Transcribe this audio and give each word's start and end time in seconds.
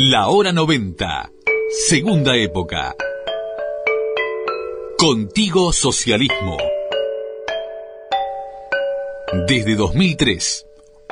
La 0.00 0.28
hora 0.28 0.52
90. 0.52 1.32
Segunda 1.88 2.36
época. 2.36 2.94
Contigo 4.96 5.72
Socialismo. 5.72 6.56
Desde 9.48 9.74
2003, 9.74 10.66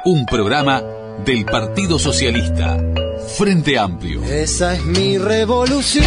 un 0.05 0.25
programa 0.25 0.84
del 1.25 1.45
Partido 1.46 1.98
Socialista, 1.98 2.79
Frente 3.37 3.77
Amplio. 3.77 4.23
Esa 4.23 4.75
es 4.75 4.84
mi 4.84 5.18
revolución, 5.18 6.05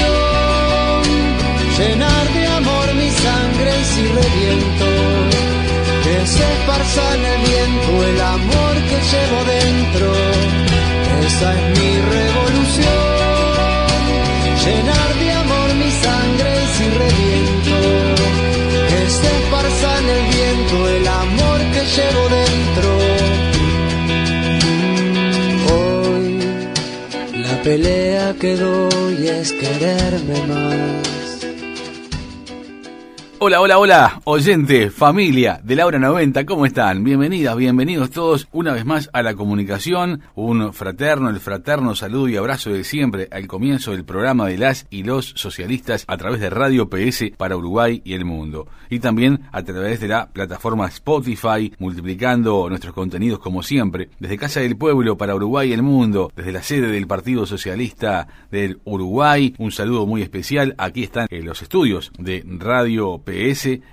llenar 1.78 2.34
de 2.34 2.48
amor 2.48 2.94
mi 2.96 3.10
sangre 3.10 3.72
si 3.84 4.04
reviento, 4.04 4.86
que 6.02 6.28
se 6.28 6.54
esparza 6.54 7.16
en 7.18 7.26
el 7.26 7.42
viento 7.42 8.06
el 8.06 8.22
amor 8.22 8.76
que 8.88 9.00
llevo 9.12 9.44
dentro. 9.44 10.60
Esa 11.28 11.54
es 11.54 11.80
mi 11.80 11.92
revolución, 12.00 12.49
llenar 14.66 15.10
de 15.22 15.32
amor 15.32 15.70
mi 15.76 15.92
sangre 16.06 16.52
si 16.76 16.86
reviento, 17.04 17.78
que 18.90 19.02
se 19.18 19.28
esparza 19.40 19.90
en 20.00 20.08
el 20.18 20.24
viento 20.36 20.90
el 20.98 21.08
amor 21.08 21.60
que 21.74 21.82
llevo 21.96 22.24
dentro. 22.40 22.90
Hoy 25.74 26.28
la 27.46 27.56
pelea 27.64 28.36
que 28.40 28.56
doy 28.56 29.28
es 29.28 29.52
quererme 29.54 30.38
más. 30.48 31.09
Hola, 33.42 33.62
hola, 33.62 33.80
hola, 33.80 34.22
oyente, 34.26 34.92
familia 34.92 35.62
de 35.64 35.78
Laura 35.78 35.98
90, 35.98 36.46
¿cómo 36.46 36.66
están? 36.66 37.06
Bienvenidas, 37.06 37.56
bienvenidos 37.56 38.12
todos 38.12 38.50
una 38.52 38.74
vez 38.74 38.86
más 38.86 39.10
a 39.14 39.24
la 39.24 39.34
comunicación, 39.34 40.24
un 40.36 40.74
fraterno, 40.74 41.30
el 41.30 41.40
fraterno 41.40 41.96
saludo 41.96 42.28
y 42.28 42.36
abrazo 42.36 42.70
de 42.72 42.84
siempre 42.84 43.30
al 43.32 43.48
comienzo 43.48 43.92
del 43.92 44.04
programa 44.04 44.46
de 44.48 44.58
las 44.58 44.88
y 44.90 45.04
los 45.04 45.28
socialistas 45.38 46.04
a 46.08 46.18
través 46.18 46.42
de 46.42 46.50
Radio 46.50 46.90
PS 46.90 47.32
para 47.38 47.56
Uruguay 47.56 48.02
y 48.04 48.14
el 48.14 48.26
mundo. 48.26 48.68
Y 48.90 49.00
también 49.00 49.40
a 49.54 49.64
través 49.64 50.02
de 50.02 50.10
la 50.10 50.28
plataforma 50.28 50.88
Spotify, 50.88 51.72
multiplicando 51.80 52.68
nuestros 52.68 52.94
contenidos 52.94 53.40
como 53.40 53.64
siempre, 53.64 54.10
desde 54.20 54.38
Casa 54.38 54.60
del 54.60 54.76
Pueblo 54.76 55.18
para 55.18 55.34
Uruguay 55.34 55.70
y 55.70 55.74
el 55.74 55.82
mundo, 55.82 56.30
desde 56.36 56.52
la 56.52 56.62
sede 56.62 56.92
del 56.92 57.08
Partido 57.08 57.46
Socialista 57.46 58.28
del 58.52 58.82
Uruguay, 58.84 59.56
un 59.60 59.72
saludo 59.72 60.06
muy 60.06 60.24
especial, 60.24 60.76
aquí 60.78 61.04
están 61.04 61.30
los 61.32 61.62
estudios 61.62 62.12
de 62.18 62.44
Radio 62.46 63.20
PS 63.20 63.29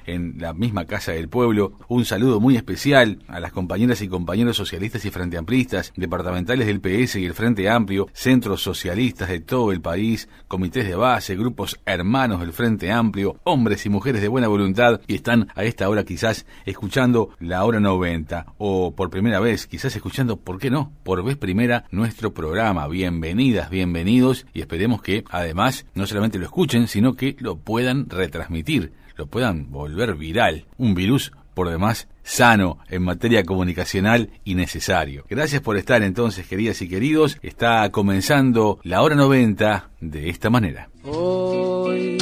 en 0.07 0.39
la 0.39 0.55
misma 0.55 0.87
Casa 0.87 1.13
del 1.13 1.29
Pueblo. 1.29 1.73
Un 1.89 2.05
saludo 2.05 2.41
muy 2.41 2.57
especial 2.57 3.23
a 3.29 3.39
las 3.39 3.53
compañeras 3.53 4.01
y 4.01 4.09
compañeros 4.09 4.57
socialistas 4.57 5.05
y 5.05 5.11
frente 5.11 5.37
amplistas, 5.37 5.93
departamentales 5.97 6.67
del 6.67 6.81
PS 6.81 7.17
y 7.17 7.27
el 7.27 7.35
Frente 7.35 7.69
Amplio, 7.69 8.09
centros 8.13 8.63
socialistas 8.63 9.29
de 9.29 9.41
todo 9.41 9.73
el 9.73 9.81
país, 9.81 10.29
comités 10.49 10.87
de 10.87 10.95
base, 10.95 11.37
grupos 11.37 11.79
hermanos 11.85 12.41
del 12.41 12.53
Frente 12.53 12.91
Amplio, 12.91 13.39
hombres 13.45 13.85
y 13.85 13.91
mujeres 13.91 14.23
de 14.23 14.29
buena 14.29 14.49
voluntad 14.49 15.01
y 15.07 15.17
están 15.17 15.49
a 15.55 15.65
esta 15.65 15.89
hora 15.89 16.05
quizás 16.05 16.47
escuchando 16.65 17.31
la 17.39 17.65
hora 17.65 17.79
90 17.79 18.55
o 18.59 18.95
por 18.95 19.11
primera 19.11 19.41
vez, 19.41 19.67
quizás 19.67 19.95
escuchando, 19.95 20.39
¿por 20.39 20.59
qué 20.59 20.71
no? 20.71 20.93
Por 21.03 21.23
vez 21.25 21.37
primera 21.37 21.85
nuestro 21.91 22.33
programa. 22.33 22.89
Bienvenidas, 22.89 23.69
bienvenidos 23.69 24.47
y 24.55 24.61
esperemos 24.61 25.03
que 25.03 25.25
además 25.31 25.87
no 25.95 26.07
solamente 26.07 26.39
lo 26.39 26.45
escuchen, 26.47 26.89
sino 26.89 27.15
que 27.15 27.37
lo 27.39 27.57
puedan 27.57 28.09
retransmitir 28.09 28.93
lo 29.17 29.27
puedan 29.27 29.71
volver 29.71 30.15
viral. 30.15 30.67
Un 30.79 30.95
virus, 30.95 31.33
por 31.55 31.69
demás, 31.71 32.09
sano 32.23 32.79
en 32.89 33.03
materia 33.03 33.45
comunicacional 33.45 34.31
y 34.45 34.55
necesario. 34.55 35.25
Gracias 35.29 35.63
por 35.63 35.77
estar 35.77 36.03
entonces, 36.03 36.47
queridas 36.47 36.83
y 36.83 36.89
queridos. 36.89 37.39
Está 37.43 37.91
comenzando 37.91 38.79
la 38.83 39.03
hora 39.03 39.15
90 39.15 39.91
de 40.01 40.29
esta 40.29 40.51
manera. 40.51 40.91
Hoy 41.05 42.19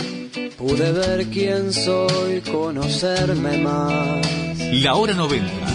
pude 0.56 0.92
ver 0.92 1.26
quién 1.26 1.72
soy, 1.72 2.40
conocerme 2.40 3.58
más. 3.58 4.58
La 4.72 4.94
hora 4.94 5.14
90. 5.14 5.73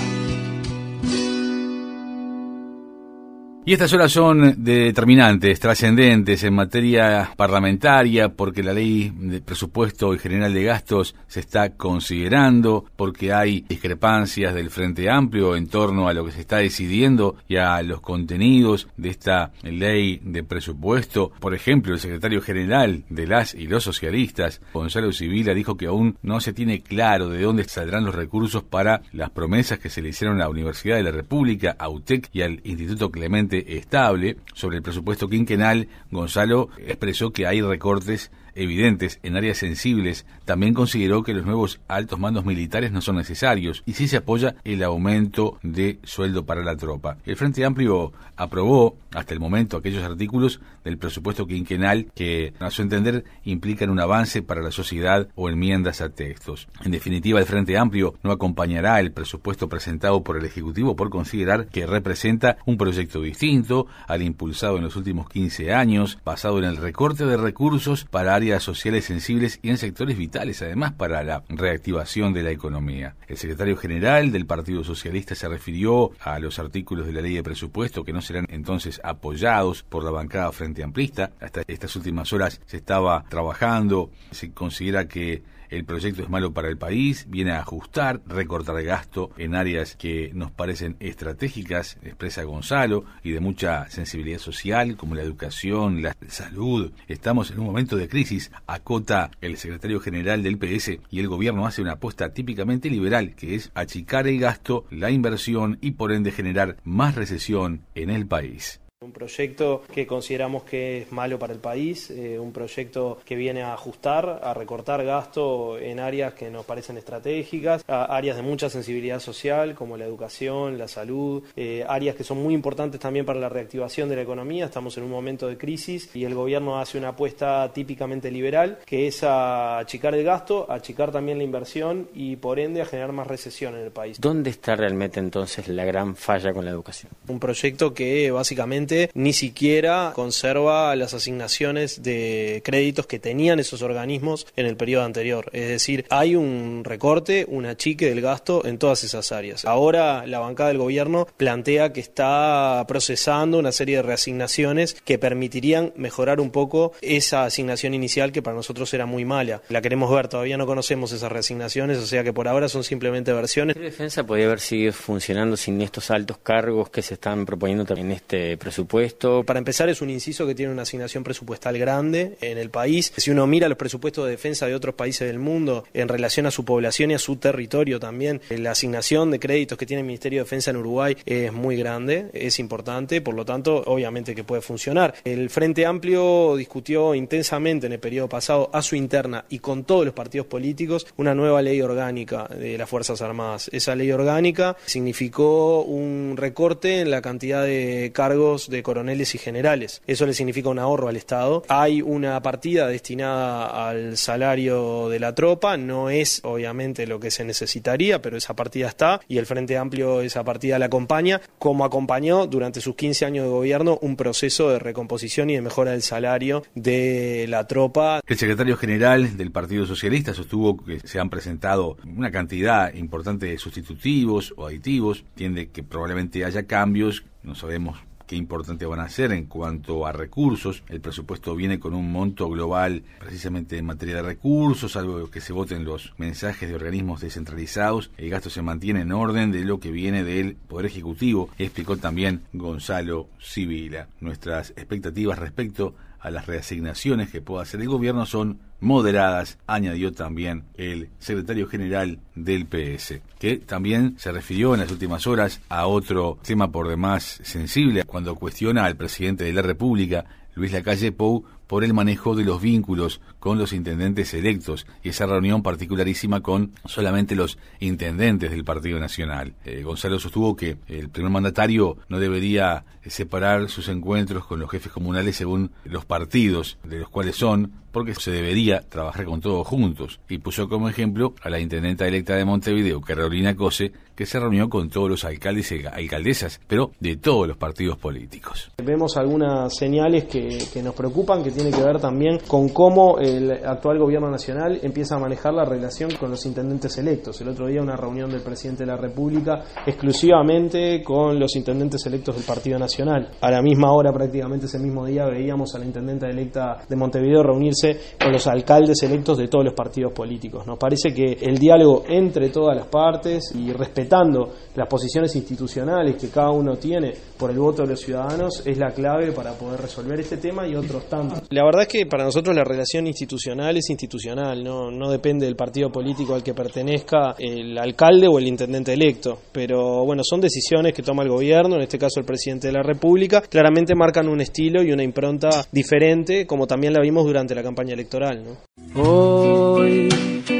Y 3.69 3.73
estas 3.73 3.93
horas 3.93 4.11
son 4.11 4.63
determinantes, 4.63 5.59
trascendentes 5.59 6.43
en 6.43 6.55
materia 6.55 7.31
parlamentaria, 7.37 8.29
porque 8.29 8.63
la 8.63 8.73
ley 8.73 9.13
de 9.15 9.41
presupuesto 9.41 10.11
y 10.11 10.17
general 10.17 10.55
de 10.55 10.63
gastos 10.63 11.13
se 11.27 11.41
está 11.41 11.75
considerando, 11.75 12.85
porque 12.95 13.31
hay 13.31 13.63
discrepancias 13.69 14.55
del 14.55 14.71
Frente 14.71 15.07
Amplio 15.11 15.55
en 15.55 15.67
torno 15.67 16.07
a 16.07 16.15
lo 16.15 16.25
que 16.25 16.31
se 16.31 16.41
está 16.41 16.57
decidiendo 16.57 17.35
y 17.47 17.57
a 17.57 17.79
los 17.83 18.01
contenidos 18.01 18.87
de 18.97 19.09
esta 19.09 19.51
ley 19.61 20.19
de 20.23 20.43
presupuesto. 20.43 21.31
Por 21.39 21.53
ejemplo, 21.53 21.93
el 21.93 21.99
secretario 21.99 22.41
general 22.41 23.03
de 23.11 23.27
las 23.27 23.53
y 23.53 23.67
los 23.67 23.83
socialistas, 23.83 24.61
Gonzalo 24.73 25.11
Civila, 25.11 25.53
dijo 25.53 25.77
que 25.77 25.85
aún 25.85 26.17
no 26.23 26.39
se 26.39 26.53
tiene 26.53 26.81
claro 26.81 27.29
de 27.29 27.43
dónde 27.43 27.65
saldrán 27.65 28.03
los 28.03 28.15
recursos 28.15 28.63
para 28.63 29.03
las 29.11 29.29
promesas 29.29 29.77
que 29.77 29.91
se 29.91 30.01
le 30.01 30.09
hicieron 30.09 30.37
a 30.37 30.45
la 30.45 30.49
Universidad 30.49 30.95
de 30.95 31.03
la 31.03 31.11
República, 31.11 31.75
a 31.77 31.87
UTEC 31.87 32.29
y 32.33 32.41
al 32.41 32.61
Instituto 32.63 33.11
Clemente 33.11 33.58
estable 33.67 34.37
sobre 34.53 34.77
el 34.77 34.83
presupuesto 34.83 35.27
quinquenal, 35.27 35.87
Gonzalo 36.11 36.69
expresó 36.77 37.31
que 37.31 37.47
hay 37.47 37.61
recortes 37.61 38.31
evidentes 38.55 39.19
en 39.23 39.35
áreas 39.35 39.57
sensibles, 39.57 40.25
también 40.45 40.73
consideró 40.73 41.23
que 41.23 41.33
los 41.33 41.45
nuevos 41.45 41.79
altos 41.87 42.19
mandos 42.19 42.45
militares 42.45 42.91
no 42.91 43.01
son 43.01 43.17
necesarios 43.17 43.83
y 43.85 43.93
sí 43.93 44.07
se 44.07 44.17
apoya 44.17 44.55
el 44.63 44.83
aumento 44.83 45.57
de 45.63 45.99
sueldo 46.03 46.45
para 46.45 46.63
la 46.63 46.75
tropa. 46.75 47.17
El 47.25 47.35
Frente 47.35 47.65
Amplio 47.65 48.13
aprobó 48.35 48.97
hasta 49.13 49.33
el 49.33 49.39
momento 49.39 49.77
aquellos 49.77 50.03
artículos 50.03 50.61
del 50.83 50.97
presupuesto 50.97 51.47
quinquenal 51.47 52.07
que, 52.15 52.53
a 52.59 52.69
su 52.69 52.81
entender, 52.81 53.23
implican 53.43 53.89
un 53.89 53.99
avance 53.99 54.41
para 54.41 54.61
la 54.61 54.71
sociedad 54.71 55.27
o 55.35 55.49
enmiendas 55.49 56.01
a 56.01 56.09
textos. 56.09 56.67
En 56.83 56.91
definitiva, 56.91 57.39
el 57.39 57.45
Frente 57.45 57.77
Amplio 57.77 58.15
no 58.23 58.31
acompañará 58.31 58.99
el 58.99 59.11
presupuesto 59.11 59.67
presentado 59.67 60.23
por 60.23 60.37
el 60.37 60.45
Ejecutivo 60.45 60.95
por 60.95 61.09
considerar 61.09 61.67
que 61.67 61.85
representa 61.85 62.57
un 62.65 62.77
proyecto 62.77 63.21
distinto 63.21 63.87
al 64.07 64.21
impulsado 64.21 64.77
en 64.77 64.83
los 64.83 64.95
últimos 64.95 65.29
15 65.29 65.73
años, 65.73 66.19
basado 66.23 66.59
en 66.59 66.65
el 66.65 66.77
recorte 66.77 67.25
de 67.25 67.37
recursos 67.37 68.05
para 68.05 68.35
áreas 68.39 68.63
sociales 68.63 69.03
sensibles 69.03 69.59
y 69.61 69.69
en 69.69 69.77
sectores 69.77 70.17
vitales, 70.17 70.61
además, 70.61 70.93
para 70.93 71.23
la 71.23 71.43
reactivación 71.49 72.31
de 72.31 72.43
la 72.43 72.51
economía. 72.51 73.17
El 73.27 73.35
secretario 73.35 73.75
general 73.75 74.31
del 74.31 74.45
Partido 74.45 74.81
Socialista 74.85 75.35
se 75.35 75.49
refirió 75.49 76.11
a 76.21 76.39
los 76.39 76.57
artículos 76.57 77.05
de 77.05 77.11
la 77.11 77.19
ley 77.19 77.33
de 77.33 77.43
presupuesto 77.43 78.05
que 78.05 78.13
no 78.13 78.21
serán 78.21 78.45
entonces 78.49 79.01
apoyados 79.03 79.83
por 79.83 80.05
la 80.05 80.11
bancada 80.11 80.53
frente 80.53 80.83
amplista. 80.83 81.31
Hasta 81.41 81.63
estas 81.67 81.93
últimas 81.97 82.31
horas 82.31 82.61
se 82.65 82.77
estaba 82.77 83.25
trabajando, 83.27 84.09
se 84.31 84.53
considera 84.53 85.09
que 85.09 85.43
el 85.69 85.85
proyecto 85.85 86.23
es 86.23 86.29
malo 86.29 86.53
para 86.53 86.69
el 86.69 86.77
país, 86.77 87.25
viene 87.29 87.51
a 87.51 87.59
ajustar, 87.59 88.21
recortar 88.25 88.81
gasto 88.83 89.31
en 89.37 89.55
áreas 89.55 89.95
que 89.95 90.31
nos 90.33 90.51
parecen 90.51 90.95
estratégicas, 90.99 91.97
expresa 92.03 92.43
Gonzalo, 92.43 93.05
y 93.23 93.31
de 93.31 93.39
mucha 93.39 93.89
sensibilidad 93.89 94.39
social, 94.39 94.95
como 94.97 95.15
la 95.15 95.23
educación, 95.23 96.01
la 96.01 96.15
salud. 96.27 96.91
Estamos 97.07 97.51
en 97.51 97.59
un 97.59 97.65
momento 97.65 97.95
de 97.97 98.09
crisis, 98.09 98.51
acota 98.67 99.31
el 99.41 99.57
secretario 99.57 99.99
general 99.99 100.43
del 100.43 100.57
PS, 100.57 100.99
y 101.09 101.19
el 101.19 101.27
gobierno 101.27 101.65
hace 101.65 101.81
una 101.81 101.93
apuesta 101.93 102.33
típicamente 102.33 102.89
liberal, 102.89 103.35
que 103.35 103.55
es 103.55 103.71
achicar 103.73 104.27
el 104.27 104.39
gasto, 104.39 104.85
la 104.91 105.11
inversión 105.11 105.77
y 105.81 105.91
por 105.91 106.11
ende 106.11 106.31
generar 106.31 106.77
más 106.83 107.15
recesión 107.15 107.81
en 107.95 108.09
el 108.09 108.27
país. 108.27 108.81
Un 109.01 109.13
proyecto 109.13 109.83
que 109.93 110.05
consideramos 110.05 110.63
que 110.63 111.03
es 111.03 111.11
malo 111.13 111.39
para 111.39 111.53
el 111.53 111.59
país, 111.59 112.11
eh, 112.11 112.37
un 112.37 112.51
proyecto 112.51 113.19
que 113.23 113.37
viene 113.37 113.61
a 113.61 113.73
ajustar, 113.73 114.41
a 114.43 114.53
recortar 114.53 115.05
gasto 115.05 115.79
en 115.79 116.01
áreas 116.01 116.33
que 116.33 116.49
nos 116.49 116.65
parecen 116.65 116.97
estratégicas, 116.97 117.81
áreas 117.87 118.35
de 118.35 118.41
mucha 118.41 118.69
sensibilidad 118.69 119.21
social 119.21 119.73
como 119.73 119.95
la 119.95 120.03
educación, 120.03 120.77
la 120.77 120.89
salud, 120.89 121.41
eh, 121.55 121.85
áreas 121.87 122.17
que 122.17 122.25
son 122.25 122.43
muy 122.43 122.53
importantes 122.53 122.99
también 122.99 123.25
para 123.25 123.39
la 123.39 123.47
reactivación 123.47 124.09
de 124.09 124.17
la 124.17 124.23
economía. 124.23 124.65
Estamos 124.65 124.97
en 124.97 125.05
un 125.05 125.11
momento 125.11 125.47
de 125.47 125.57
crisis 125.57 126.13
y 126.13 126.25
el 126.25 126.35
gobierno 126.35 126.77
hace 126.77 126.97
una 126.97 127.09
apuesta 127.09 127.71
típicamente 127.71 128.29
liberal 128.29 128.79
que 128.85 129.07
es 129.07 129.23
a 129.23 129.77
achicar 129.77 130.13
el 130.13 130.25
gasto, 130.25 130.69
a 130.69 130.75
achicar 130.75 131.09
también 131.09 131.37
la 131.37 131.45
inversión 131.45 132.09
y 132.13 132.35
por 132.35 132.59
ende 132.59 132.81
a 132.81 132.85
generar 132.85 133.13
más 133.13 133.27
recesión 133.27 133.75
en 133.75 133.83
el 133.85 133.91
país. 133.91 134.19
¿Dónde 134.19 134.49
está 134.49 134.75
realmente 134.75 135.21
entonces 135.21 135.69
la 135.69 135.85
gran 135.85 136.17
falla 136.17 136.51
con 136.51 136.65
la 136.65 136.71
educación? 136.71 137.13
Un 137.29 137.39
proyecto 137.39 137.93
que 137.93 138.29
básicamente 138.29 138.88
ni 139.13 139.33
siquiera 139.33 140.11
conserva 140.15 140.95
las 140.95 141.13
asignaciones 141.13 142.01
de 142.03 142.61
créditos 142.63 143.07
que 143.07 143.19
tenían 143.19 143.59
esos 143.59 143.81
organismos 143.81 144.47
en 144.55 144.65
el 144.65 144.75
periodo 144.75 145.05
anterior. 145.05 145.49
Es 145.53 145.67
decir, 145.69 146.05
hay 146.09 146.35
un 146.35 146.83
recorte, 146.83 147.45
un 147.47 147.65
achique 147.65 148.09
del 148.09 148.21
gasto 148.21 148.65
en 148.65 148.77
todas 148.77 149.03
esas 149.03 149.31
áreas. 149.31 149.65
Ahora 149.65 150.25
la 150.25 150.39
bancada 150.39 150.69
del 150.69 150.77
gobierno 150.77 151.27
plantea 151.37 151.93
que 151.93 151.99
está 151.99 152.83
procesando 152.87 153.59
una 153.59 153.71
serie 153.71 153.97
de 153.97 154.01
reasignaciones 154.01 154.95
que 155.05 155.17
permitirían 155.19 155.93
mejorar 155.95 156.39
un 156.39 156.51
poco 156.51 156.93
esa 157.01 157.45
asignación 157.45 157.93
inicial 157.93 158.31
que 158.31 158.41
para 158.41 158.55
nosotros 158.55 158.93
era 158.93 159.05
muy 159.05 159.25
mala. 159.25 159.61
La 159.69 159.81
queremos 159.81 160.11
ver, 160.13 160.27
todavía 160.27 160.57
no 160.57 160.65
conocemos 160.65 161.11
esas 161.11 161.31
reasignaciones, 161.31 161.97
o 161.97 162.05
sea 162.05 162.23
que 162.23 162.33
por 162.33 162.47
ahora 162.47 162.69
son 162.69 162.83
simplemente 162.83 163.33
versiones. 163.33 163.75
¿La 163.75 163.83
defensa 163.83 164.23
podría 164.25 164.47
haber 164.47 164.59
seguido 164.59 164.93
funcionando 164.93 165.57
sin 165.57 165.81
estos 165.81 166.11
altos 166.11 166.37
cargos 166.41 166.89
que 166.89 167.01
se 167.01 167.15
están 167.15 167.45
proponiendo 167.45 167.85
en 167.95 168.11
este 168.11 168.57
presupuesto? 168.57 168.78
Presupuesto. 168.79 169.43
Para 169.43 169.59
empezar, 169.59 169.89
es 169.89 170.01
un 170.01 170.09
inciso 170.09 170.47
que 170.47 170.55
tiene 170.55 170.71
una 170.71 170.83
asignación 170.83 171.23
presupuestal 171.23 171.77
grande 171.77 172.37
en 172.39 172.57
el 172.57 172.69
país. 172.69 173.11
Si 173.17 173.29
uno 173.29 173.45
mira 173.45 173.67
los 173.67 173.77
presupuestos 173.77 174.25
de 174.25 174.31
defensa 174.31 174.67
de 174.67 174.75
otros 174.75 174.95
países 174.95 175.27
del 175.27 175.39
mundo 175.39 175.83
en 175.93 176.07
relación 176.07 176.45
a 176.45 176.51
su 176.51 176.63
población 176.63 177.11
y 177.11 177.15
a 177.15 177.19
su 177.19 177.35
territorio 177.35 177.99
también, 177.99 178.41
eh, 178.49 178.57
la 178.57 178.71
asignación 178.71 179.31
de 179.31 179.39
créditos 179.39 179.77
que 179.77 179.85
tiene 179.85 180.01
el 180.01 180.07
Ministerio 180.07 180.39
de 180.39 180.43
Defensa 180.45 180.71
en 180.71 180.77
Uruguay 180.77 181.17
es 181.25 181.51
muy 181.51 181.75
grande, 181.75 182.29
es 182.33 182.59
importante, 182.59 183.21
por 183.21 183.35
lo 183.35 183.43
tanto, 183.43 183.83
obviamente 183.85 184.33
que 184.33 184.45
puede 184.45 184.61
funcionar. 184.61 185.13
El 185.25 185.49
Frente 185.49 185.85
Amplio 185.85 186.55
discutió 186.55 187.15
intensamente 187.15 187.87
en 187.87 187.93
el 187.93 187.99
periodo 187.99 188.29
pasado 188.29 188.69
a 188.71 188.81
su 188.81 188.95
interna 188.95 189.43
y 189.49 189.59
con 189.59 189.83
todos 189.83 190.05
los 190.05 190.13
partidos 190.13 190.47
políticos 190.47 191.05
una 191.17 191.35
nueva 191.35 191.61
ley 191.61 191.81
orgánica 191.81 192.47
de 192.47 192.77
las 192.77 192.89
Fuerzas 192.89 193.21
Armadas. 193.21 193.69
Esa 193.73 193.95
ley 193.95 194.11
orgánica 194.11 194.77
significó 194.85 195.81
un 195.81 196.35
recorte 196.37 197.01
en 197.01 197.11
la 197.11 197.21
cantidad 197.21 197.63
de 197.63 198.11
cargos 198.13 198.68
de 198.69 198.83
coroneles 198.83 199.35
y 199.35 199.37
generales. 199.37 200.01
Eso 200.07 200.25
le 200.25 200.33
significa 200.33 200.69
un 200.69 200.79
ahorro 200.79 201.07
al 201.07 201.15
Estado. 201.15 201.63
Hay 201.67 202.01
una 202.01 202.41
partida 202.41 202.87
destinada 202.87 203.89
al 203.89 204.17
salario 204.17 205.09
de 205.09 205.19
la 205.19 205.35
tropa, 205.35 205.77
no 205.77 206.09
es 206.09 206.41
obviamente 206.43 207.07
lo 207.07 207.19
que 207.19 207.31
se 207.31 207.43
necesitaría, 207.43 208.21
pero 208.21 208.37
esa 208.37 208.55
partida 208.55 208.87
está 208.87 209.19
y 209.27 209.37
el 209.37 209.45
Frente 209.45 209.77
Amplio 209.77 210.21
esa 210.21 210.43
partida 210.43 210.79
la 210.79 210.85
acompaña, 210.85 211.41
como 211.57 211.85
acompañó 211.85 212.47
durante 212.47 212.81
sus 212.81 212.95
15 212.95 213.25
años 213.25 213.45
de 213.45 213.51
gobierno 213.51 213.97
un 214.01 214.15
proceso 214.15 214.69
de 214.69 214.79
recomposición 214.79 215.49
y 215.49 215.55
de 215.55 215.61
mejora 215.61 215.91
del 215.91 216.01
salario 216.01 216.63
de 216.75 217.45
la 217.49 217.67
tropa. 217.67 218.21
El 218.27 218.37
secretario 218.37 218.77
general 218.77 219.37
del 219.37 219.51
Partido 219.51 219.85
Socialista 219.85 220.33
sostuvo 220.33 220.77
que 220.83 220.99
se 220.99 221.19
han 221.19 221.29
presentado 221.29 221.97
una 222.05 222.31
cantidad 222.31 222.93
importante 222.93 223.47
de 223.47 223.57
sustitutivos 223.57 224.53
o 224.57 224.67
aditivos, 224.67 225.23
entiende 225.31 225.69
que 225.69 225.83
probablemente 225.83 226.45
haya 226.45 226.63
cambios, 226.63 227.23
no 227.43 227.55
sabemos 227.55 228.08
qué 228.29 228.35
importante 228.35 228.85
van 228.85 228.99
a 228.99 229.09
ser 229.09 229.31
en 229.31 229.47
cuanto 229.47 230.05
a 230.05 230.11
recursos. 230.11 230.83
El 230.87 231.01
presupuesto 231.01 231.55
viene 231.55 231.79
con 231.79 231.95
un 231.95 232.11
monto 232.11 232.47
global 232.47 233.01
precisamente 233.19 233.75
en 233.79 233.87
materia 233.87 234.17
de 234.17 234.21
recursos, 234.21 234.95
algo 234.95 235.31
que 235.31 235.41
se 235.41 235.51
voten 235.51 235.83
los 235.83 236.13
mensajes 236.19 236.69
de 236.69 236.75
organismos 236.75 237.21
descentralizados. 237.21 238.11
El 238.17 238.29
gasto 238.29 238.51
se 238.51 238.61
mantiene 238.61 239.01
en 239.01 239.13
orden 239.13 239.51
de 239.51 239.63
lo 239.65 239.79
que 239.79 239.89
viene 239.89 240.23
del 240.23 240.55
Poder 240.55 240.85
Ejecutivo, 240.85 241.49
explicó 241.57 241.97
también 241.97 242.43
Gonzalo 242.53 243.29
Civila. 243.41 244.09
Nuestras 244.21 244.69
expectativas 244.77 245.39
respecto 245.39 245.95
las 246.23 246.45
reasignaciones 246.47 247.29
que 247.29 247.41
pueda 247.41 247.63
hacer 247.63 247.81
el 247.81 247.87
gobierno 247.87 248.25
son 248.25 248.59
moderadas, 248.81 249.57
añadió 249.67 250.13
también 250.13 250.65
el 250.75 251.09
secretario 251.19 251.67
general 251.67 252.19
del 252.35 252.65
PS, 252.65 253.21
que 253.39 253.57
también 253.57 254.15
se 254.17 254.31
refirió 254.31 254.73
en 254.73 254.81
las 254.81 254.91
últimas 254.91 255.27
horas 255.27 255.61
a 255.69 255.87
otro 255.87 256.37
tema 256.43 256.71
por 256.71 256.87
demás 256.87 257.39
sensible, 257.43 258.03
cuando 258.03 258.35
cuestiona 258.35 258.85
al 258.85 258.95
presidente 258.95 259.43
de 259.43 259.53
la 259.53 259.61
República, 259.61 260.25
Luis 260.55 260.71
Lacalle 260.71 261.11
Pou, 261.11 261.45
por 261.69 261.83
el 261.83 261.93
manejo 261.93 262.35
de 262.35 262.43
los 262.43 262.59
vínculos 262.59 263.21
con 263.37 263.59
los 263.59 263.73
intendentes 263.73 264.33
electos 264.33 264.87
y 265.03 265.09
esa 265.09 265.27
reunión 265.27 265.61
particularísima 265.61 266.41
con 266.41 266.71
solamente 266.85 267.35
los 267.35 267.59
intendentes 267.79 268.49
del 268.49 268.63
Partido 268.63 268.99
Nacional. 268.99 269.53
Eh, 269.65 269.83
Gonzalo 269.83 270.19
sostuvo 270.19 270.55
que 270.55 270.77
el 270.87 271.09
primer 271.09 271.31
mandatario 271.31 271.97
no 272.09 272.19
debería 272.19 272.85
separar 273.05 273.69
sus 273.69 273.87
encuentros 273.87 274.47
con 274.47 274.59
los 274.59 274.71
jefes 274.71 274.91
comunales 274.91 275.35
según 275.35 275.69
los 275.85 276.05
partidos 276.05 276.79
de 276.83 276.97
los 276.97 277.09
cuales 277.09 277.35
son, 277.35 277.71
porque 277.91 278.13
se 278.15 278.31
debería 278.31 278.81
trabajar 278.81 279.25
con 279.25 279.41
todos 279.41 279.67
juntos. 279.67 280.19
Y 280.29 280.37
puso 280.37 280.67
como 280.67 280.89
ejemplo 280.89 281.33
a 281.41 281.49
la 281.49 281.59
intendenta 281.59 282.07
electa 282.07 282.35
de 282.35 282.45
Montevideo, 282.45 283.01
Carolina 283.01 283.55
Cose, 283.55 283.91
que 284.15 284.25
se 284.25 284.39
reunió 284.39 284.69
con 284.69 284.89
todos 284.89 285.09
los 285.09 285.23
alcaldes 285.23 285.71
y 285.71 285.85
alcaldesas, 285.85 286.59
pero 286.67 286.91
de 286.99 287.15
todos 287.15 287.47
los 287.47 287.55
partidos 287.55 287.97
políticos. 287.97 288.69
Vemos 288.83 289.15
algunas 289.15 289.73
señales 289.73 290.25
que, 290.25 290.57
que 290.73 290.83
nos 290.83 290.93
preocupan, 290.93 291.41
que 291.41 291.51
tiene 291.51 291.71
que 291.71 291.81
ver 291.81 291.99
también 291.99 292.39
con 292.45 292.67
cómo 292.69 293.17
el 293.19 293.51
actual 293.65 293.97
gobierno 293.97 294.29
nacional 294.29 294.79
empieza 294.83 295.15
a 295.15 295.19
manejar 295.19 295.53
la 295.53 295.63
relación 295.63 296.11
con 296.19 296.31
los 296.31 296.45
intendentes 296.45 296.97
electos. 296.97 297.39
El 297.39 297.47
otro 297.47 297.67
día 297.67 297.81
una 297.81 297.95
reunión 297.95 298.29
del 298.29 298.41
presidente 298.41 298.83
de 298.83 298.87
la 298.87 298.97
República 298.97 299.63
exclusivamente 299.85 301.01
con 301.01 301.39
los 301.39 301.55
intendentes 301.55 302.05
electos 302.05 302.35
del 302.35 302.43
Partido 302.43 302.77
Nacional. 302.77 303.29
A 303.39 303.49
la 303.49 303.61
misma 303.61 303.93
hora, 303.93 304.11
prácticamente 304.11 304.65
ese 304.65 304.79
mismo 304.79 305.05
día, 305.05 305.25
veíamos 305.25 305.73
a 305.75 305.79
la 305.79 305.85
intendenta 305.85 306.27
electa 306.27 306.77
de 306.87 306.95
Montevideo 306.95 307.41
reunirse 307.41 307.78
con 308.21 308.31
los 308.31 308.47
alcaldes 308.47 309.01
electos 309.03 309.37
de 309.37 309.47
todos 309.47 309.65
los 309.65 309.73
partidos 309.73 310.13
políticos. 310.13 310.65
Nos 310.65 310.77
parece 310.77 311.13
que 311.13 311.37
el 311.41 311.57
diálogo 311.57 312.03
entre 312.07 312.49
todas 312.49 312.75
las 312.75 312.87
partes 312.87 313.53
y 313.55 313.71
respetando 313.71 314.53
las 314.75 314.87
posiciones 314.87 315.35
institucionales 315.35 316.15
que 316.15 316.29
cada 316.29 316.51
uno 316.51 316.77
tiene 316.77 317.13
por 317.37 317.51
el 317.51 317.59
voto 317.59 317.83
de 317.83 317.89
los 317.89 318.01
ciudadanos 318.01 318.63
es 318.65 318.77
la 318.77 318.91
clave 318.91 319.31
para 319.31 319.53
poder 319.53 319.81
resolver 319.81 320.19
este 320.19 320.37
tema 320.37 320.67
y 320.67 320.75
otros 320.75 321.05
tantos. 321.05 321.43
La 321.49 321.63
verdad 321.63 321.83
es 321.83 321.87
que 321.87 322.05
para 322.05 322.23
nosotros 322.23 322.55
la 322.55 322.63
relación 322.63 323.07
institucional 323.07 323.77
es 323.77 323.89
institucional, 323.89 324.63
no, 324.63 324.91
no 324.91 325.09
depende 325.09 325.45
del 325.45 325.55
partido 325.55 325.91
político 325.91 326.35
al 326.35 326.43
que 326.43 326.53
pertenezca 326.53 327.35
el 327.37 327.77
alcalde 327.77 328.27
o 328.27 328.37
el 328.39 328.47
intendente 328.47 328.93
electo, 328.93 329.39
pero 329.51 330.05
bueno, 330.05 330.23
son 330.23 330.41
decisiones 330.41 330.93
que 330.93 331.03
toma 331.03 331.23
el 331.23 331.29
gobierno, 331.29 331.75
en 331.75 331.81
este 331.81 331.97
caso 331.97 332.19
el 332.19 332.25
presidente 332.25 332.67
de 332.67 332.73
la 332.73 332.83
República, 332.83 333.41
claramente 333.41 333.95
marcan 333.95 334.27
un 334.27 334.41
estilo 334.41 334.83
y 334.83 334.91
una 334.91 335.03
impronta 335.03 335.65
diferente, 335.71 336.45
como 336.45 336.67
también 336.67 336.93
la 336.93 337.01
vimos 337.01 337.25
durante 337.25 337.55
la 337.55 337.63
campaña 337.63 337.68
electoral. 337.77 338.43
¿no? 338.43 339.01
Hoy 339.01 340.09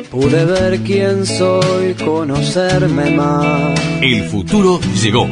pude 0.10 0.46
ver 0.46 0.80
quién 0.82 1.26
soy, 1.26 1.94
conocerme 1.94 3.12
más. 3.12 3.80
El 4.02 4.24
futuro 4.24 4.80
llegó. 5.02 5.28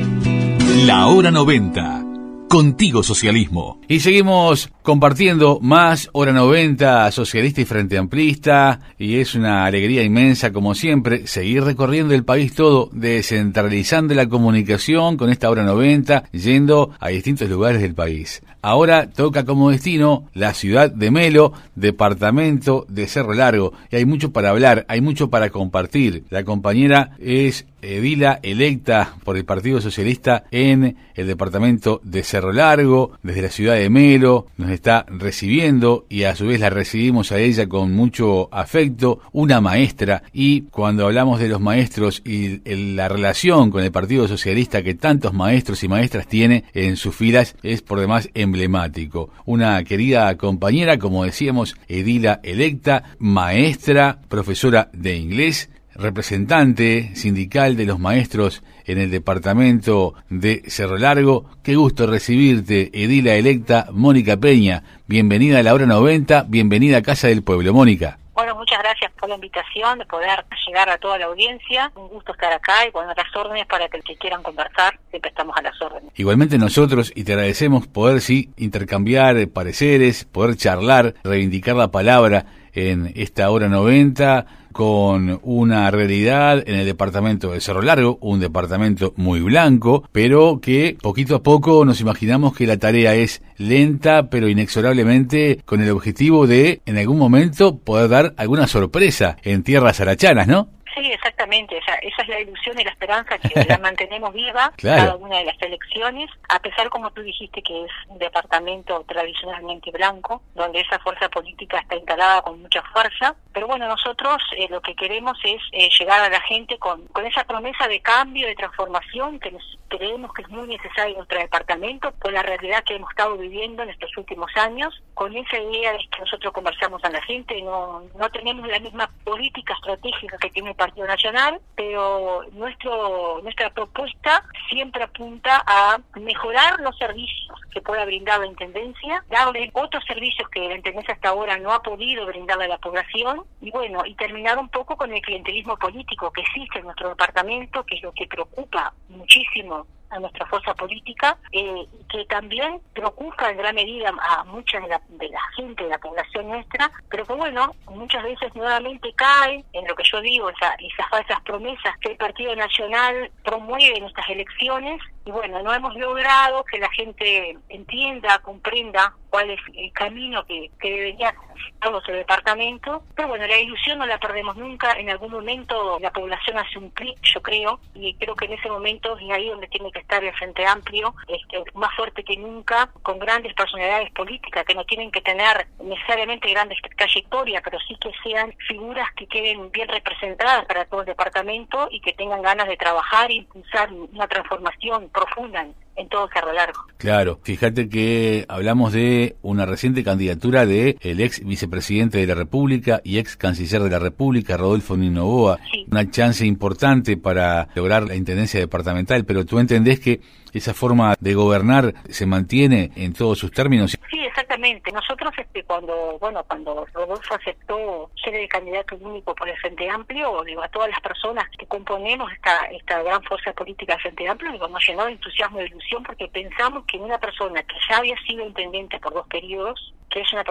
La 0.86 1.08
hora 1.08 1.32
90. 1.32 2.04
Contigo 2.50 3.04
Socialismo. 3.04 3.82
Y 3.90 4.00
seguimos 4.00 4.72
compartiendo 4.82 5.60
más 5.62 6.10
Hora 6.14 6.32
90 6.32 7.12
Socialista 7.12 7.60
y 7.60 7.66
Frente 7.66 7.98
Amplista 7.98 8.80
y 8.98 9.18
es 9.18 9.36
una 9.36 9.66
alegría 9.66 10.02
inmensa 10.04 10.54
como 10.54 10.74
siempre 10.74 11.28
seguir 11.28 11.64
recorriendo 11.64 12.14
el 12.14 12.24
país 12.24 12.56
todo, 12.56 12.90
descentralizando 12.94 14.14
la 14.14 14.30
comunicación 14.30 15.18
con 15.18 15.30
esta 15.30 15.50
Hora 15.50 15.64
90, 15.64 16.30
yendo 16.32 16.92
a 17.00 17.10
distintos 17.10 17.50
lugares 17.50 17.82
del 17.82 17.96
país. 17.96 18.42
Ahora 18.68 19.10
toca 19.10 19.46
como 19.46 19.72
destino 19.72 20.26
la 20.34 20.54
ciudad 20.54 20.92
de 20.92 21.10
Melo, 21.10 21.54
departamento 21.76 22.86
de 22.90 23.08
Cerro 23.08 23.34
Largo. 23.34 23.72
Y 23.90 23.96
hay 23.96 24.04
mucho 24.04 24.34
para 24.34 24.50
hablar, 24.50 24.86
hay 24.90 25.00
mucho 25.00 25.30
para 25.30 25.52
compartir. 25.52 26.26
La 26.30 26.44
compañera 26.44 27.12
es 27.18 27.66
edila 27.82 28.40
electa 28.44 29.16
por 29.24 29.38
el 29.38 29.46
Partido 29.46 29.82
Socialista 29.82 30.46
en 30.52 30.98
el 31.16 31.28
departamento 31.28 32.02
de 32.04 32.24
Cerro 32.24 32.52
Largo, 32.52 33.14
desde 33.24 33.42
la 33.42 33.50
ciudad 33.50 33.76
de 33.76 33.90
Melo, 33.90 34.48
nos 34.58 34.72
está 34.72 35.06
recibiendo 35.10 36.06
y 36.10 36.24
a 36.24 36.36
su 36.36 36.48
vez 36.48 36.60
la 36.60 36.70
recibimos 36.70 37.32
a 37.32 37.40
ella 37.40 37.68
con 37.68 37.94
mucho 37.94 38.54
afecto, 38.54 39.20
una 39.32 39.62
maestra 39.62 40.24
y 40.34 40.62
cuando 40.64 41.06
hablamos 41.06 41.40
de 41.40 41.48
los 41.48 41.62
maestros 41.62 42.22
y 42.26 42.62
la 42.96 43.10
relación 43.10 43.72
con 43.72 43.84
el 43.84 43.92
Partido 43.92 44.28
Socialista 44.28 44.84
que 44.84 44.96
tantos 44.96 45.34
maestros 45.34 45.84
y 45.84 45.88
maestras 45.88 46.28
tiene 46.28 46.66
en 46.74 46.98
sus 46.98 47.16
filas 47.16 47.56
es 47.64 47.82
por 47.82 48.00
demás 48.00 48.30
emblemático. 48.34 49.30
Una 49.46 49.84
querida 49.84 50.36
compañera, 50.38 50.98
como 50.98 51.24
decíamos, 51.24 51.76
edila 51.88 52.40
electa, 52.44 53.04
maestra, 53.20 54.20
profesora 54.28 54.90
de 54.94 55.16
inglés, 55.18 55.70
representante 55.98 57.16
sindical 57.16 57.76
de 57.76 57.86
los 57.86 58.00
maestros 58.00 58.64
en 58.86 59.00
el 59.00 59.10
departamento 59.12 60.14
de 60.30 60.64
Cerro 60.68 60.98
Largo. 60.98 61.46
Qué 61.64 61.76
gusto 61.76 62.08
recibirte, 62.08 62.92
Edila 62.94 63.34
electa 63.34 63.88
Mónica 63.92 64.38
Peña. 64.38 64.84
Bienvenida 65.08 65.60
a 65.60 65.64
la 65.64 65.74
hora 65.74 65.86
90, 65.86 66.46
bienvenida 66.48 66.98
a 66.98 67.02
Casa 67.02 67.28
del 67.28 67.44
Pueblo, 67.44 67.74
Mónica. 67.74 68.20
Bueno, 68.34 68.54
muchas 68.54 68.78
gracias 68.84 69.12
por 69.20 69.28
la 69.30 69.36
invitación 69.36 69.98
de 69.98 70.06
poder 70.06 70.46
llegar 70.68 70.88
a 70.90 70.98
toda 71.00 71.18
la 71.18 71.26
audiencia. 71.26 71.92
Un 71.96 72.08
gusto 72.10 72.34
estar 72.34 72.54
acá 72.54 72.86
y 72.88 72.92
poner 72.92 73.18
las 73.18 73.36
órdenes 73.36 73.66
para 73.66 73.90
que 73.90 73.98
el 73.98 74.04
que 74.04 74.16
quieran 74.16 74.44
conversar, 74.44 75.00
siempre 75.10 75.30
estamos 75.30 75.58
a 75.58 75.64
las 75.64 75.82
órdenes. 75.82 76.12
Igualmente 76.16 76.60
nosotros, 76.60 77.12
y 77.16 77.24
te 77.24 77.34
agradecemos 77.34 77.88
poder, 77.88 78.22
sí, 78.22 78.52
intercambiar 78.58 79.48
pareceres, 79.48 80.26
poder 80.26 80.56
charlar, 80.56 81.16
reivindicar 81.24 81.76
la 81.76 81.90
palabra 81.90 82.46
en 82.74 83.12
esta 83.16 83.50
hora 83.50 83.70
90 83.70 84.46
con 84.78 85.40
una 85.42 85.90
realidad 85.90 86.64
en 86.68 86.76
el 86.76 86.86
departamento 86.86 87.50
de 87.50 87.62
Cerro 87.62 87.82
Largo, 87.82 88.20
un 88.22 88.40
departamento 88.40 89.12
muy 89.16 89.40
blanco, 89.40 90.08
pero 90.12 90.60
que 90.62 90.96
poquito 91.02 91.34
a 91.34 91.42
poco 91.42 91.84
nos 91.84 92.00
imaginamos 92.00 92.56
que 92.56 92.68
la 92.68 92.78
tarea 92.78 93.16
es 93.16 93.42
lenta, 93.58 94.30
pero 94.30 94.48
inexorablemente 94.48 95.64
con 95.66 95.82
el 95.82 95.90
objetivo 95.90 96.46
de 96.46 96.82
en 96.86 97.00
algún 97.00 97.18
momento 97.18 97.80
poder 97.80 98.08
dar 98.08 98.34
alguna 98.38 98.68
sorpresa 98.68 99.38
en 99.42 99.64
tierras 99.64 100.00
arachanas, 100.00 100.48
¿no? 100.48 100.68
Sí, 100.98 101.12
exactamente. 101.12 101.78
Esa, 101.78 101.96
esa 101.96 102.22
es 102.24 102.28
la 102.28 102.40
ilusión 102.40 102.80
y 102.80 102.84
la 102.84 102.92
esperanza 102.92 103.38
que 103.38 103.64
la 103.68 103.78
mantenemos 103.78 104.34
viva 104.34 104.72
Claro. 104.78 105.02
cada 105.04 105.16
una 105.16 105.38
de 105.40 105.46
las 105.46 105.62
elecciones, 105.62 106.30
a 106.50 106.60
pesar, 106.60 106.90
como 106.90 107.12
tú 107.12 107.22
dijiste, 107.22 107.62
que 107.62 107.86
es 107.86 107.92
un 108.08 108.18
departamento 108.18 109.04
tradicionalmente 109.08 109.92
blanco, 109.92 110.42
donde 110.56 110.82
esa 110.82 111.00
fuerza 111.00 111.30
política 111.30 111.80
está 111.80 111.96
instalada 111.96 112.42
con 112.42 112.62
mucha 112.62 112.82
fuerza. 112.94 113.36
Pero 113.54 113.68
bueno, 113.68 113.88
nosotros 113.88 114.38
eh, 114.58 114.68
lo 114.70 114.82
que 114.82 114.96
queremos 114.96 115.38
es 115.44 115.62
eh, 115.72 115.90
llegar 116.00 116.22
a 116.22 116.30
la 116.30 116.42
gente 116.42 116.78
con, 116.78 117.06
con 117.08 117.26
esa 117.26 117.44
promesa 117.44 117.88
de 117.88 118.02
cambio, 118.02 118.48
de 118.48 118.56
transformación 118.56 119.40
que 119.40 119.52
nos- 119.52 119.78
creemos 119.90 120.34
que 120.34 120.42
es 120.42 120.50
muy 120.50 120.68
necesaria 120.68 121.12
en 121.12 121.18
nuestro 121.18 121.40
departamento, 121.40 122.12
por 122.20 122.34
la 122.34 122.44
realidad 122.44 122.84
que 122.84 122.96
hemos 122.96 123.10
estado 123.10 123.38
viviendo 123.38 123.84
en 123.84 123.90
estos 123.90 124.16
últimos 124.18 124.52
años, 124.58 124.94
con 125.14 125.36
esa 125.36 125.58
idea 125.60 125.94
de 125.94 126.00
que 126.00 126.20
nosotros 126.20 126.52
conversamos 126.54 127.02
a 127.06 127.10
la 127.10 127.22
gente, 127.22 127.62
no, 127.62 128.04
no 128.18 128.30
tenemos 128.32 128.68
la 128.68 128.80
misma 128.80 129.10
política 129.24 129.74
estratégica 129.76 130.38
que 130.40 130.50
tiene 130.50 130.72
el 130.72 130.76
Partido 130.88 131.08
Nacional, 131.08 131.60
pero 131.76 132.46
nuestro 132.54 133.42
nuestra 133.44 133.70
propuesta 133.72 134.42
siempre 134.70 135.04
apunta 135.04 135.62
a 135.68 135.98
mejorar 136.16 136.80
los 136.80 136.98
servicios 136.98 137.60
que 137.74 137.82
pueda 137.82 138.06
brindar 138.06 138.40
la 138.40 138.46
Intendencia, 138.48 139.22
darle 139.30 139.70
otros 139.74 140.02
servicios 140.06 140.48
que 140.50 140.62
la 140.62 140.76
Intendencia 140.76 141.14
hasta 141.14 141.30
ahora 141.30 141.58
no 141.58 141.74
ha 141.74 141.82
podido 141.82 142.26
brindarle 142.26 142.66
a 142.66 142.70
la 142.70 142.78
población, 142.78 143.44
y 143.60 143.70
bueno, 143.70 144.06
y 144.06 144.16
terminar 144.16 144.58
un 144.58 144.70
poco 144.70 144.96
con 144.96 145.14
el 145.14 145.22
clientelismo 145.22 145.76
político 145.76 146.32
que 146.32 146.42
existe 146.42 146.80
en 146.80 146.86
nuestro 146.86 147.10
departamento, 147.10 147.84
que 147.84 147.96
es 147.96 148.04
lo 148.04 148.14
que 148.14 148.26
preocupa 148.26 148.94
muchísimo 149.10 149.86
a 150.10 150.20
nuestra 150.20 150.46
fuerza 150.46 150.74
política, 150.74 151.38
eh, 151.52 151.86
que 152.10 152.26
también 152.26 152.80
preocupa 152.94 153.50
en 153.50 153.58
gran 153.58 153.76
medida 153.76 154.12
a 154.20 154.44
mucha 154.46 154.80
de 154.80 154.88
la, 154.88 155.02
de 155.10 155.30
la 155.30 155.42
gente, 155.56 155.84
de 155.84 155.90
la 155.90 155.98
población 155.98 156.48
nuestra, 156.48 156.92
pero 157.10 157.26
que 157.26 157.34
bueno, 157.34 157.76
muchas 157.90 158.24
veces 158.24 158.54
nuevamente 158.56 159.12
cae 159.14 159.64
en 159.74 159.88
lo 159.88 159.96
que 159.96 160.04
yo 160.04 160.22
digo, 160.22 160.50
esa, 160.50 160.74
esas 160.76 161.10
falsas 161.10 161.42
promesas 161.42 161.98
que 162.00 162.12
el 162.12 162.18
Partido 162.18 162.56
Nacional 162.56 163.32
promueve 163.44 163.98
en 163.98 164.06
estas 164.06 164.30
elecciones, 164.30 165.02
y 165.28 165.32
bueno, 165.32 165.62
no 165.62 165.74
hemos 165.74 165.94
logrado 165.96 166.64
que 166.64 166.78
la 166.80 166.90
gente 166.92 167.58
entienda, 167.68 168.40
comprenda 168.40 169.14
cuál 169.30 169.50
es 169.50 169.60
el 169.76 169.92
camino 169.92 170.46
que, 170.46 170.72
que 170.80 170.90
debería 170.90 171.34
transitar 171.34 171.92
nuestro 171.92 172.16
departamento, 172.16 173.04
pero 173.14 173.28
bueno, 173.28 173.46
la 173.46 173.60
ilusión 173.60 174.00
no 174.00 174.06
la 174.06 174.18
perdemos 174.20 174.56
nunca, 174.56 174.94
en 174.94 175.10
algún 175.10 175.32
momento 175.32 176.00
la 176.00 176.12
población 176.12 176.58
hace 176.58 176.80
un 176.80 176.92
clic, 176.92 177.18
yo 177.34 177.42
creo, 177.42 177.80
y 177.94 178.14
creo 178.16 178.36
que 178.36 178.46
en 178.46 178.54
ese 178.54 178.70
momento 178.70 179.18
es 179.18 179.30
ahí 179.32 179.50
donde 179.50 179.68
tiene 179.68 179.92
que 179.92 180.00
estar 180.00 180.24
el 180.24 180.34
Frente 180.34 180.66
Amplio, 180.66 181.14
este, 181.28 181.62
más 181.74 181.94
fuerte 181.96 182.24
que 182.24 182.38
nunca, 182.38 182.90
con 183.04 183.20
grandes 183.20 183.54
personalidades 183.54 184.12
políticas 184.12 184.66
que 184.66 184.76
no 184.76 184.86
tienen 184.86 185.12
que 185.12 185.22
tener 185.22 185.68
necesariamente 185.84 186.50
grandes 186.50 186.80
trayectorias, 186.96 187.62
pero 187.64 187.80
sí 187.86 187.98
que 188.00 188.12
sean 188.24 188.54
figuras 188.68 189.12
que 189.16 189.28
queden 189.28 189.72
bien 189.72 189.90
representadas 189.90 190.66
para 190.66 190.86
todo 190.86 191.02
el 191.02 191.08
departamento 191.08 191.90
y 191.92 192.00
que 192.00 192.14
tengan 192.14 192.42
ganas 192.42 192.68
de 192.68 192.78
trabajar 192.78 193.30
e 193.30 193.36
impulsar 193.36 193.92
una 193.92 194.28
transformación 194.28 195.10
profunda 195.18 195.66
en, 195.98 196.10
todo 196.10 196.30
Cerro 196.34 196.54
Largo. 196.54 196.86
Claro, 196.98 197.40
fíjate 197.44 197.90
que 197.90 198.46
hablamos 198.48 198.94
de 198.94 199.36
una 199.42 199.66
reciente 199.66 200.04
candidatura 200.04 200.66
de 200.66 200.98
el 201.02 201.22
ex 201.22 201.46
vicepresidente 201.46 202.18
de 202.18 202.28
la 202.28 202.36
República 202.36 203.02
y 203.04 203.20
ex 203.20 203.38
canciller 203.38 203.82
de 203.82 203.90
la 203.90 204.00
República, 204.00 204.58
Rodolfo 204.58 204.98
Ninoboa. 204.98 205.60
Sí. 205.72 205.86
Una 205.90 206.10
chance 206.10 206.46
importante 206.46 207.18
para 207.18 207.68
lograr 207.76 208.04
la 208.04 208.16
intendencia 208.16 208.60
departamental, 208.60 209.26
pero 209.26 209.46
tú 209.46 209.60
entendés 209.60 210.00
que 210.00 210.22
esa 210.54 210.74
forma 210.74 211.16
de 211.20 211.34
gobernar 211.34 211.94
se 212.10 212.26
mantiene 212.26 212.92
en 212.96 213.14
todos 213.14 213.38
sus 213.40 213.52
términos. 213.52 213.98
Sí, 214.10 214.20
exactamente. 214.20 214.92
Nosotros, 214.92 215.34
este, 215.38 215.64
cuando, 215.64 216.18
bueno, 216.20 216.44
cuando 216.48 216.86
Rodolfo 216.94 217.36
aceptó 217.36 218.10
ser 218.24 218.36
el 218.36 218.48
candidato 218.48 218.96
único 218.96 219.36
por 219.36 219.48
el 219.48 219.58
Frente 219.58 219.90
Amplio, 219.90 220.44
digo, 220.46 220.64
a 220.64 220.70
todas 220.70 220.90
las 220.90 221.00
personas 221.02 221.46
que 221.58 221.66
componemos 221.68 222.32
esta, 222.32 222.66
esta 222.68 223.02
gran 223.04 223.22
fuerza 223.24 223.54
política 223.54 223.94
del 223.94 224.02
Frente 224.02 224.28
Amplio, 224.28 224.52
digo, 224.52 224.68
nos 224.68 224.86
llenó 224.88 225.06
de 225.06 225.14
entusiasmo 225.14 225.60
y 225.60 225.64
de 225.64 225.70
ilusión 225.70 225.87
porque 226.06 226.28
pensamos 226.28 226.84
que 226.86 226.98
una 226.98 227.18
persona 227.18 227.64
que 227.64 227.76
ya 227.90 227.98
había 227.98 228.18
sido 228.24 228.46
intendente 228.46 229.00
por 229.00 229.14
dos 229.14 229.28
periodos, 229.28 229.94
que 230.10 230.22
es 230.22 230.34
una 230.34 230.44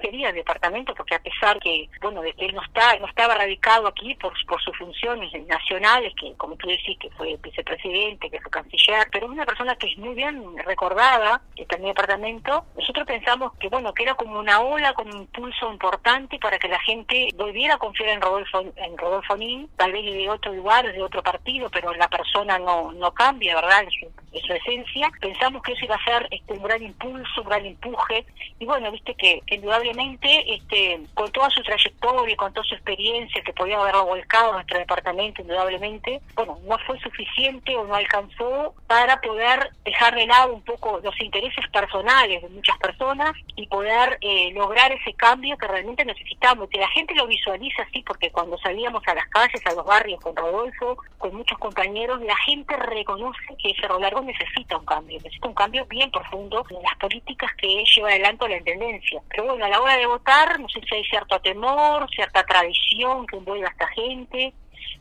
querida 0.00 0.28
del 0.28 0.36
departamento, 0.36 0.94
porque 0.94 1.14
a 1.14 1.22
pesar 1.22 1.58
que, 1.60 1.88
bueno, 2.00 2.22
de 2.22 2.32
que 2.32 2.46
él 2.46 2.54
no 2.54 2.62
está, 2.62 2.98
no 2.98 3.06
estaba 3.06 3.34
radicado 3.34 3.86
aquí 3.86 4.14
por, 4.14 4.32
por 4.46 4.60
sus 4.62 4.76
funciones 4.76 5.32
nacionales, 5.46 6.12
que 6.20 6.34
como 6.36 6.56
tú 6.56 6.68
decís, 6.68 6.98
que 6.98 7.10
fue 7.10 7.36
vicepresidente, 7.42 8.30
que 8.30 8.40
fue 8.40 8.50
canciller, 8.50 9.08
pero 9.12 9.26
es 9.26 9.32
una 9.32 9.46
persona 9.46 9.76
que 9.76 9.88
es 9.88 9.98
muy 9.98 10.14
bien 10.14 10.42
recordada, 10.64 11.40
está 11.56 11.76
en 11.76 11.82
mi 11.82 11.88
departamento, 11.88 12.64
nosotros 12.76 13.06
pensamos 13.06 13.52
que, 13.58 13.68
bueno, 13.68 13.92
que 13.94 14.02
era 14.02 14.14
como 14.14 14.38
una 14.38 14.60
ola 14.60 14.92
con 14.94 15.08
un 15.08 15.22
impulso 15.22 15.72
importante 15.72 16.38
para 16.38 16.58
que 16.58 16.68
la 16.68 16.80
gente 16.80 17.28
volviera 17.36 17.74
a 17.74 17.78
confiar 17.78 18.10
en 18.10 18.20
Rodolfo, 18.20 18.60
en 18.76 18.98
Rodolfo 18.98 19.36
Nin, 19.36 19.68
tal 19.76 19.92
vez 19.92 20.04
de 20.04 20.28
otro 20.28 20.52
lugar, 20.52 20.90
de 20.92 21.02
otro 21.02 21.22
partido, 21.22 21.68
pero 21.70 21.92
la 21.94 22.08
persona 22.08 22.58
no, 22.58 22.92
no 22.92 23.12
cambia, 23.12 23.54
¿verdad? 23.54 23.84
En 23.84 23.90
su, 23.90 24.40
su 24.40 24.52
esencia. 24.52 25.10
Pensamos 25.20 25.62
que 25.62 25.72
eso 25.72 25.84
iba 25.84 25.96
a 25.96 26.04
ser 26.04 26.28
este, 26.30 26.52
un 26.52 26.62
gran 26.62 26.82
impulso, 26.82 27.42
un 27.42 27.48
gran 27.48 27.66
empuje, 27.66 28.26
y 28.58 28.64
bueno, 28.64 28.90
viste 28.96 29.14
que, 29.14 29.42
indudablemente, 29.48 30.54
este, 30.54 31.00
con 31.14 31.30
toda 31.32 31.50
su 31.50 31.62
trayectoria 31.62 32.32
y 32.32 32.36
con 32.36 32.52
toda 32.52 32.66
su 32.66 32.74
experiencia 32.74 33.42
que 33.42 33.52
podía 33.52 33.78
haberlo 33.78 34.06
volcado 34.06 34.50
a 34.50 34.54
nuestro 34.54 34.78
departamento, 34.78 35.42
indudablemente, 35.42 36.20
bueno, 36.34 36.58
no 36.66 36.78
fue 36.86 36.98
suficiente 37.00 37.76
o 37.76 37.84
no 37.84 37.94
alcanzó 37.94 38.74
para 38.86 39.20
poder 39.20 39.70
dejar 39.84 40.14
de 40.14 40.26
lado 40.26 40.54
un 40.54 40.62
poco 40.62 41.00
los 41.02 41.18
intereses 41.20 41.64
personales 41.70 42.42
de 42.42 42.48
muchas 42.48 42.78
personas 42.78 43.32
y 43.54 43.66
poder 43.66 44.18
eh, 44.20 44.50
lograr 44.54 44.92
ese 44.92 45.12
cambio 45.12 45.56
que 45.58 45.68
realmente 45.68 46.04
necesitamos. 46.04 46.68
Que 46.70 46.78
la 46.78 46.88
gente 46.88 47.14
lo 47.14 47.26
visualiza 47.26 47.82
así, 47.82 48.02
porque 48.02 48.30
cuando 48.30 48.56
salíamos 48.58 49.02
a 49.06 49.14
las 49.14 49.26
calles, 49.28 49.60
a 49.66 49.74
los 49.74 49.84
barrios 49.84 50.20
con 50.20 50.34
Rodolfo, 50.34 50.96
con 51.18 51.34
muchos 51.34 51.58
compañeros, 51.58 52.20
la 52.22 52.36
gente 52.36 52.76
reconoce 52.76 53.40
que 53.62 53.74
Cerro 53.80 53.98
Largo 53.98 54.22
necesita 54.22 54.78
un 54.78 54.86
cambio, 54.86 55.18
necesita 55.18 55.48
un 55.48 55.54
cambio 55.54 55.84
bien 55.86 56.10
profundo 56.10 56.64
en 56.70 56.82
las 56.82 56.96
políticas 56.96 57.50
que 57.56 57.84
lleva 57.94 58.08
adelante 58.08 58.48
la 58.48 58.56
Intendencia. 58.56 58.85
Pero 59.28 59.44
bueno, 59.44 59.64
a 59.64 59.68
la 59.68 59.80
hora 59.80 59.96
de 59.96 60.06
votar, 60.06 60.60
no 60.60 60.68
sé 60.68 60.80
si 60.88 60.94
hay 60.94 61.04
cierto 61.04 61.40
temor, 61.40 62.08
cierta 62.10 62.42
tradición 62.44 63.26
que 63.26 63.36
envuelve 63.36 63.66
a 63.66 63.70
esta 63.70 63.88
gente, 63.88 64.54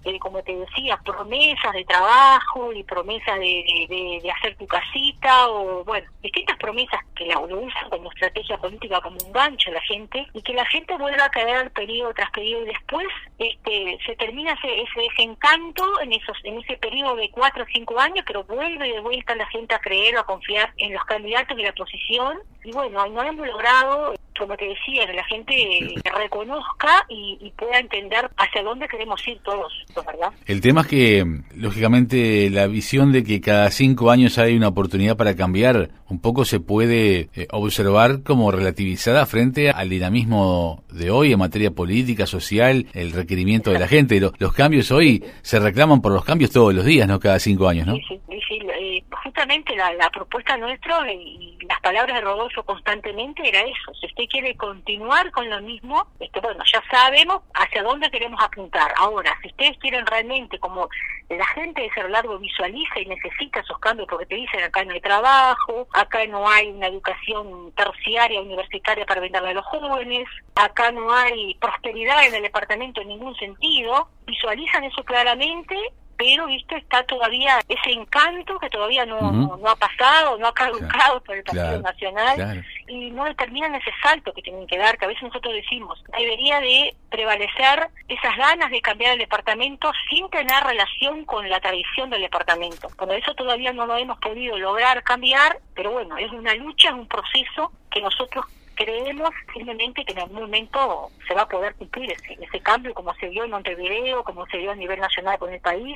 eh, 0.06 0.20
como 0.20 0.42
te 0.44 0.56
decía, 0.56 0.98
promesas 1.04 1.74
de 1.74 1.84
trabajo 1.86 2.72
y 2.72 2.84
promesas 2.84 3.40
de, 3.40 3.88
de, 3.90 4.20
de, 4.22 4.32
hacer 4.32 4.56
tu 4.56 4.68
casita 4.68 5.50
o, 5.50 5.84
bueno, 5.84 6.08
distintas 6.22 6.58
promesas 6.58 7.00
que 7.16 7.26
la 7.26 7.36
lo 7.36 7.60
usan 7.60 7.90
como 7.90 8.12
estrategia 8.12 8.58
política, 8.58 9.02
como 9.02 9.18
un 9.26 9.32
gancho 9.32 9.70
a 9.72 9.74
la 9.74 9.82
gente 9.82 10.28
y 10.34 10.42
que 10.42 10.54
la 10.54 10.66
gente 10.68 10.98
vuelva 10.98 11.26
a 11.26 11.30
caer 11.30 11.72
periodo 11.72 12.14
tras 12.14 12.30
periodo 12.32 12.64
y 12.64 12.68
después 12.68 13.08
este, 13.40 13.98
se 14.06 14.16
termina 14.16 14.54
ese, 14.54 14.82
ese 14.82 15.02
desencanto 15.10 16.00
en 16.02 16.14
esos 16.14 16.38
en 16.44 16.60
ese 16.60 16.78
periodo 16.78 17.16
de 17.16 17.30
cuatro 17.32 17.64
o 17.64 17.68
cinco 17.72 18.00
años, 18.00 18.24
pero 18.28 18.44
vuelve 18.44 18.92
de 18.92 19.00
vuelta 19.00 19.36
la 19.36 19.48
gente 19.48 19.74
a 19.74 19.80
creer 19.80 20.16
o 20.18 20.22
a 20.22 20.26
confiar 20.26 20.74
en 20.78 20.94
los 20.94 21.04
candidatos 21.06 21.58
de 21.58 21.64
la 21.64 21.70
oposición 21.72 22.40
y 22.64 22.72
bueno, 22.72 23.06
no 23.08 23.24
hemos 23.24 23.48
logrado 23.48 24.14
como 24.38 24.56
te 24.58 24.66
decía, 24.66 25.06
que 25.06 25.14
la 25.14 25.24
gente 25.26 25.96
reconozca 26.18 27.06
y, 27.10 27.38
y, 27.42 27.52
pueda 27.52 27.80
entender 27.80 28.30
hacia 28.38 28.64
dónde 28.64 28.88
queremos 28.88 29.26
ir 29.28 29.40
todos, 29.44 29.74
¿verdad? 29.96 30.32
El 30.46 30.62
tema 30.62 30.82
es 30.82 30.88
que, 30.88 31.26
lógicamente, 31.56 32.50
la 32.50 32.68
visión 32.68 33.12
de 33.12 33.24
que 33.24 33.42
cada 33.42 33.70
cinco 33.72 34.12
años 34.12 34.38
hay 34.38 34.56
una 34.56 34.68
oportunidad 34.68 35.18
para 35.18 35.36
cambiar, 35.36 35.90
un 36.10 36.22
poco 36.22 36.46
se 36.46 36.60
puede 36.60 37.30
eh, 37.36 37.48
observar 37.52 38.24
como 38.24 38.52
relativizada 38.52 39.26
frente 39.26 39.70
al 39.70 39.90
dinamismo 39.90 40.84
de 40.92 41.12
hoy 41.12 41.34
en 41.34 41.40
materia 41.40 41.72
política, 41.72 42.26
social, 42.26 42.86
el 42.94 43.12
requerimiento 43.12 43.72
de 43.72 43.80
la 43.80 43.88
gente. 43.88 44.20
Los, 44.20 44.34
los 44.40 44.54
cambios 44.54 44.92
hoy 44.92 45.24
se 45.42 45.60
reclaman 45.60 46.02
por 46.02 46.12
los 46.12 46.26
cambios 46.26 46.52
todos 46.52 46.74
los 46.74 46.86
días, 46.86 47.08
no 47.08 47.20
cada 47.20 47.40
cinco 47.40 47.68
años, 47.68 47.88
¿no? 47.88 47.96
Sí, 47.96 48.04
sí, 48.08 48.40
sí 48.48 48.60
eh, 48.80 49.04
justamente 49.24 49.76
la, 49.76 49.94
la, 49.94 50.10
propuesta 50.10 50.58
nuestra 50.58 51.12
y 51.12 51.58
las 51.68 51.80
palabras 51.82 52.16
de 52.16 52.22
Rodolfo 52.22 52.64
constantemente 52.64 53.48
era 53.48 53.62
eso. 53.62 53.94
Si 54.00 54.06
quiere 54.28 54.56
continuar 54.56 55.32
con 55.32 55.50
lo 55.50 55.62
mismo, 55.62 56.08
este, 56.20 56.40
bueno, 56.40 56.64
ya 56.72 56.82
sabemos 56.90 57.42
hacia 57.54 57.84
dónde 57.84 58.10
queremos 58.10 58.42
apuntar. 58.42 58.94
Ahora, 58.98 59.38
si 59.42 59.50
ustedes 59.50 59.78
quieren 59.80 60.06
realmente, 60.06 60.60
como 60.60 60.90
la 61.30 61.46
gente 61.48 61.82
de 61.82 61.92
Cerro 61.94 62.10
Largo 62.10 62.38
visualiza 62.38 63.00
y 63.00 63.06
necesita 63.06 63.60
esos 63.60 63.80
cambios, 63.80 64.08
porque 64.08 64.26
te 64.26 64.36
dicen 64.36 64.64
acá 64.64 64.84
no 64.84 64.94
hay 64.94 65.02
trabajo, 65.02 65.88
acá 65.94 66.26
no 66.28 66.48
hay 66.48 66.70
una 66.70 66.88
educación 66.88 67.72
terciaria, 67.76 68.42
universitaria 68.42 69.06
para 69.06 69.22
venderle 69.22 69.50
a 69.50 69.54
los 69.54 69.66
jóvenes, 69.66 70.28
acá 70.56 70.92
no 70.92 71.14
hay 71.14 71.56
prosperidad 71.56 72.28
en 72.28 72.36
el 72.36 72.44
departamento 72.44 73.02
en 73.02 73.10
ningún 73.10 73.36
sentido, 73.36 74.10
visualizan 74.26 74.84
eso 74.84 75.04
claramente 75.04 75.76
pero 76.18 76.48
viste 76.48 76.78
está 76.78 77.04
todavía 77.04 77.60
ese 77.68 77.92
encanto 77.92 78.58
que 78.60 78.70
todavía 78.70 79.06
no, 79.06 79.18
uh 79.18 79.22
-huh. 79.22 79.48
no, 79.50 79.58
no, 79.58 79.70
ha 79.70 79.76
pasado, 79.76 80.38
no 80.38 80.48
ha 80.48 80.54
caducado 80.54 80.90
claro, 80.90 81.24
por 81.24 81.36
el 81.36 81.44
Partido 81.44 81.66
claro, 81.66 81.82
Nacional 81.82 82.36
claro. 82.36 82.62
y 82.88 83.12
no 83.12 83.26
determinan 83.26 83.76
ese 83.76 83.92
salto 84.02 84.34
que 84.34 84.42
tienen 84.42 84.68
que 84.68 84.78
dar, 84.78 84.98
que 84.98 85.06
a 85.06 85.08
veces 85.08 85.24
nosotros 85.24 85.54
decimos, 85.54 86.04
debería 86.18 86.60
de 86.60 86.96
prevalecer 87.10 87.90
esas 88.08 88.38
ganas 88.38 88.72
de 88.72 88.82
cambiar 88.82 89.14
el 89.14 89.20
departamento 89.20 89.92
sin 90.10 90.30
tener 90.30 90.64
relación 90.64 91.26
con 91.26 91.50
la 91.50 91.60
tradición 91.60 92.10
del 92.10 92.22
departamento. 92.22 92.90
Cuando 92.96 93.16
eso 93.16 93.34
todavía 93.36 93.74
no 93.74 93.86
lo 93.86 93.98
hemos 93.98 94.18
podido 94.20 94.58
lograr 94.58 95.04
cambiar, 95.04 95.60
pero 95.74 95.92
bueno, 95.92 96.18
es 96.18 96.32
una 96.32 96.54
lucha, 96.56 96.90
es 96.90 96.96
un 96.96 97.08
proceso 97.08 97.72
que 97.90 98.02
nosotros 98.02 98.46
creemos 98.76 99.30
firmemente 99.54 100.06
que 100.06 100.14
en 100.14 100.20
algún 100.20 100.42
momento 100.42 101.10
se 101.28 101.34
va 101.34 101.44
a 101.44 101.48
poder 101.48 101.74
cumplir 101.76 102.12
ese, 102.12 102.38
ese 102.42 102.60
cambio 102.60 102.94
como 102.94 103.14
se 103.16 103.30
vio 103.30 103.44
en 103.44 103.52
Montevideo, 103.52 104.24
como 104.24 104.46
se 104.48 104.58
vio 104.58 104.72
a 104.72 104.76
nivel 104.76 105.00
nacional 105.00 105.38
con 105.40 105.52
el 105.52 105.60
país, 105.60 105.96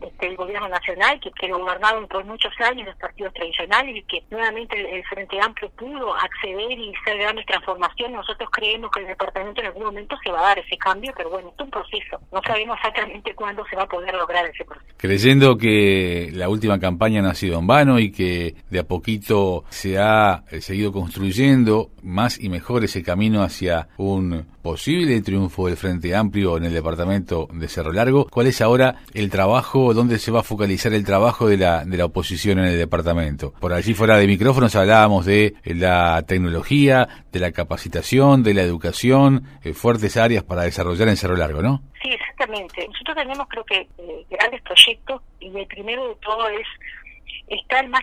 este, 0.00 0.26
el 0.28 0.36
gobierno 0.36 0.68
nacional 0.68 1.20
que, 1.20 1.30
que 1.32 1.50
gobernaron 1.50 2.06
por 2.08 2.24
muchos 2.24 2.52
años 2.60 2.86
los 2.86 2.96
partidos 2.96 3.34
tradicionales 3.34 3.96
y 3.96 4.02
que 4.02 4.22
nuevamente 4.30 4.96
el, 4.96 5.02
Frente 5.04 5.40
Amplio 5.40 5.68
pudo 5.70 6.14
acceder 6.14 6.78
y 6.78 6.92
hacer 7.02 7.18
grandes 7.18 7.44
transformaciones. 7.46 8.16
Nosotros 8.16 8.48
creemos 8.50 8.90
que 8.90 9.00
el 9.00 9.08
departamento 9.08 9.60
en 9.60 9.66
algún 9.66 9.84
momento 9.84 10.16
se 10.22 10.30
va 10.30 10.40
a 10.40 10.42
dar 10.42 10.58
ese 10.58 10.76
cambio, 10.78 11.12
pero 11.16 11.30
bueno, 11.30 11.52
es 11.54 11.64
un 11.64 11.70
proceso. 11.70 12.20
No 12.32 12.40
sabemos 12.46 12.76
exactamente 12.78 13.34
cuándo 13.34 13.64
se 13.68 13.76
va 13.76 13.82
a 13.82 13.88
poder 13.88 14.14
lograr 14.14 14.46
ese 14.46 14.64
proceso. 14.64 14.94
Creyendo 14.96 15.58
que 15.58 16.30
la 16.32 16.48
última 16.48 16.78
campaña 16.78 17.20
no 17.20 17.28
ha 17.28 17.34
sido 17.34 17.58
en 17.58 17.66
vano 17.66 17.98
y 17.98 18.10
que 18.12 18.54
de 18.70 18.78
a 18.78 18.84
poquito 18.84 19.64
se 19.68 19.98
ha 19.98 20.44
eh, 20.50 20.60
seguido 20.60 20.92
construyendo 20.92 21.90
más 22.12 22.38
y 22.38 22.48
mejor 22.48 22.84
ese 22.84 23.02
camino 23.02 23.42
hacia 23.42 23.88
un 23.96 24.46
posible 24.62 25.20
triunfo 25.22 25.66
del 25.66 25.76
Frente 25.76 26.14
Amplio 26.14 26.56
en 26.56 26.64
el 26.64 26.72
departamento 26.72 27.48
de 27.52 27.66
Cerro 27.66 27.92
Largo. 27.92 28.28
¿Cuál 28.30 28.46
es 28.46 28.60
ahora 28.60 28.96
el 29.14 29.30
trabajo, 29.30 29.94
dónde 29.94 30.18
se 30.18 30.30
va 30.30 30.40
a 30.40 30.44
focalizar 30.44 30.92
el 30.92 31.04
trabajo 31.04 31.48
de 31.48 31.56
la, 31.56 31.84
de 31.84 31.96
la 31.96 32.04
oposición 32.04 32.58
en 32.60 32.66
el 32.66 32.78
departamento? 32.78 33.52
Por 33.58 33.72
allí 33.72 33.94
fuera 33.94 34.16
de 34.16 34.26
micrófonos 34.26 34.76
hablábamos 34.76 35.26
de 35.26 35.54
la 35.64 36.22
tecnología, 36.22 37.08
de 37.32 37.40
la 37.40 37.50
capacitación, 37.50 38.42
de 38.42 38.54
la 38.54 38.62
educación, 38.62 39.44
eh, 39.64 39.72
fuertes 39.72 40.16
áreas 40.16 40.44
para 40.44 40.62
desarrollar 40.62 41.08
en 41.08 41.16
Cerro 41.16 41.36
Largo, 41.36 41.62
¿no? 41.62 41.82
Sí, 42.02 42.10
exactamente. 42.10 42.86
Nosotros 42.86 43.16
tenemos 43.16 43.48
creo 43.48 43.64
que 43.64 43.80
eh, 43.80 44.26
grandes 44.30 44.62
proyectos 44.62 45.22
y 45.40 45.56
el 45.58 45.66
primero 45.66 46.08
de 46.08 46.14
todo 46.16 46.48
es 46.48 46.66
estar 47.48 47.86
más, 47.88 48.02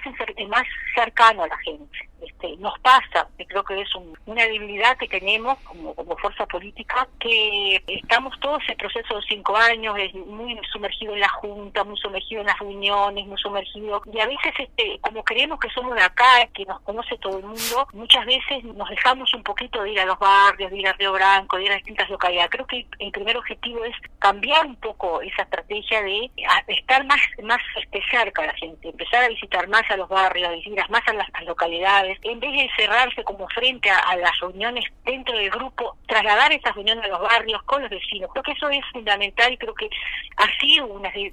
más 0.49 0.63
cercano 0.95 1.43
a 1.43 1.47
la 1.47 1.57
gente 1.59 2.08
este, 2.21 2.57
nos 2.57 2.77
pasa, 2.79 3.27
que 3.37 3.45
creo 3.45 3.63
que 3.63 3.81
es 3.81 3.89
una 4.25 4.43
debilidad 4.43 4.97
que 4.97 5.07
tenemos 5.07 5.57
como, 5.59 5.93
como 5.95 6.17
fuerza 6.17 6.45
política, 6.45 7.07
que 7.19 7.83
estamos 7.87 8.39
todos 8.39 8.61
en 8.67 8.77
proceso 8.77 9.15
de 9.15 9.21
cinco 9.27 9.55
años, 9.55 9.97
es 9.97 10.13
muy 10.13 10.59
sumergido 10.71 11.13
en 11.13 11.21
la 11.21 11.29
Junta, 11.29 11.83
muy 11.83 11.97
sumergido 11.97 12.41
en 12.41 12.47
las 12.47 12.59
reuniones, 12.59 13.25
muy 13.25 13.37
sumergido, 13.37 14.01
y 14.11 14.19
a 14.19 14.25
veces 14.25 14.53
este, 14.57 14.99
como 15.01 15.23
creemos 15.23 15.59
que 15.59 15.69
somos 15.69 15.95
de 15.95 16.01
acá, 16.01 16.47
que 16.53 16.65
nos 16.65 16.79
conoce 16.81 17.17
todo 17.17 17.37
el 17.37 17.45
mundo, 17.45 17.87
muchas 17.93 18.25
veces 18.25 18.63
nos 18.63 18.89
dejamos 18.89 19.33
un 19.33 19.43
poquito 19.43 19.81
de 19.83 19.91
ir 19.91 19.99
a 19.99 20.05
los 20.05 20.19
barrios, 20.19 20.71
de 20.71 20.77
ir 20.79 20.87
a 20.87 20.93
Río 20.93 21.13
Branco, 21.13 21.57
de 21.57 21.65
ir 21.65 21.71
a 21.71 21.75
distintas 21.75 22.09
localidades. 22.09 22.51
Creo 22.51 22.67
que 22.67 22.87
el 22.99 23.11
primer 23.11 23.37
objetivo 23.37 23.83
es 23.85 23.95
cambiar 24.19 24.65
un 24.65 24.75
poco 24.75 25.21
esa 25.21 25.43
estrategia 25.43 26.01
de 26.01 26.31
estar 26.67 27.05
más, 27.05 27.19
más 27.43 27.61
este, 27.81 28.01
cerca 28.09 28.43
a 28.43 28.47
la 28.47 28.53
gente, 28.53 28.89
empezar 28.89 29.23
a 29.23 29.29
visitar 29.29 29.67
más 29.67 29.83
a 29.89 29.97
los 29.97 30.09
barrios, 30.09 30.49
a 30.49 30.53
visitar 30.53 30.89
más 30.89 31.07
a 31.07 31.13
las 31.13 31.29
localidades, 31.45 32.08
en 32.23 32.39
vez 32.39 32.51
de 32.51 32.69
cerrarse 32.75 33.23
como 33.23 33.47
frente 33.49 33.89
a, 33.89 34.15
las 34.17 34.39
reuniones 34.39 34.85
dentro 35.05 35.37
del 35.37 35.49
grupo, 35.49 35.97
trasladar 36.07 36.51
esas 36.51 36.75
reuniones 36.75 37.05
a 37.05 37.09
los 37.09 37.21
barrios 37.21 37.61
con 37.63 37.81
los 37.81 37.89
vecinos. 37.89 38.29
Creo 38.31 38.43
que 38.43 38.51
eso 38.51 38.69
es 38.69 38.81
fundamental 38.91 39.53
y 39.53 39.57
creo 39.57 39.73
que 39.73 39.89
ha 40.37 40.59
sido 40.59 40.87
una 40.87 41.09
de, 41.11 41.31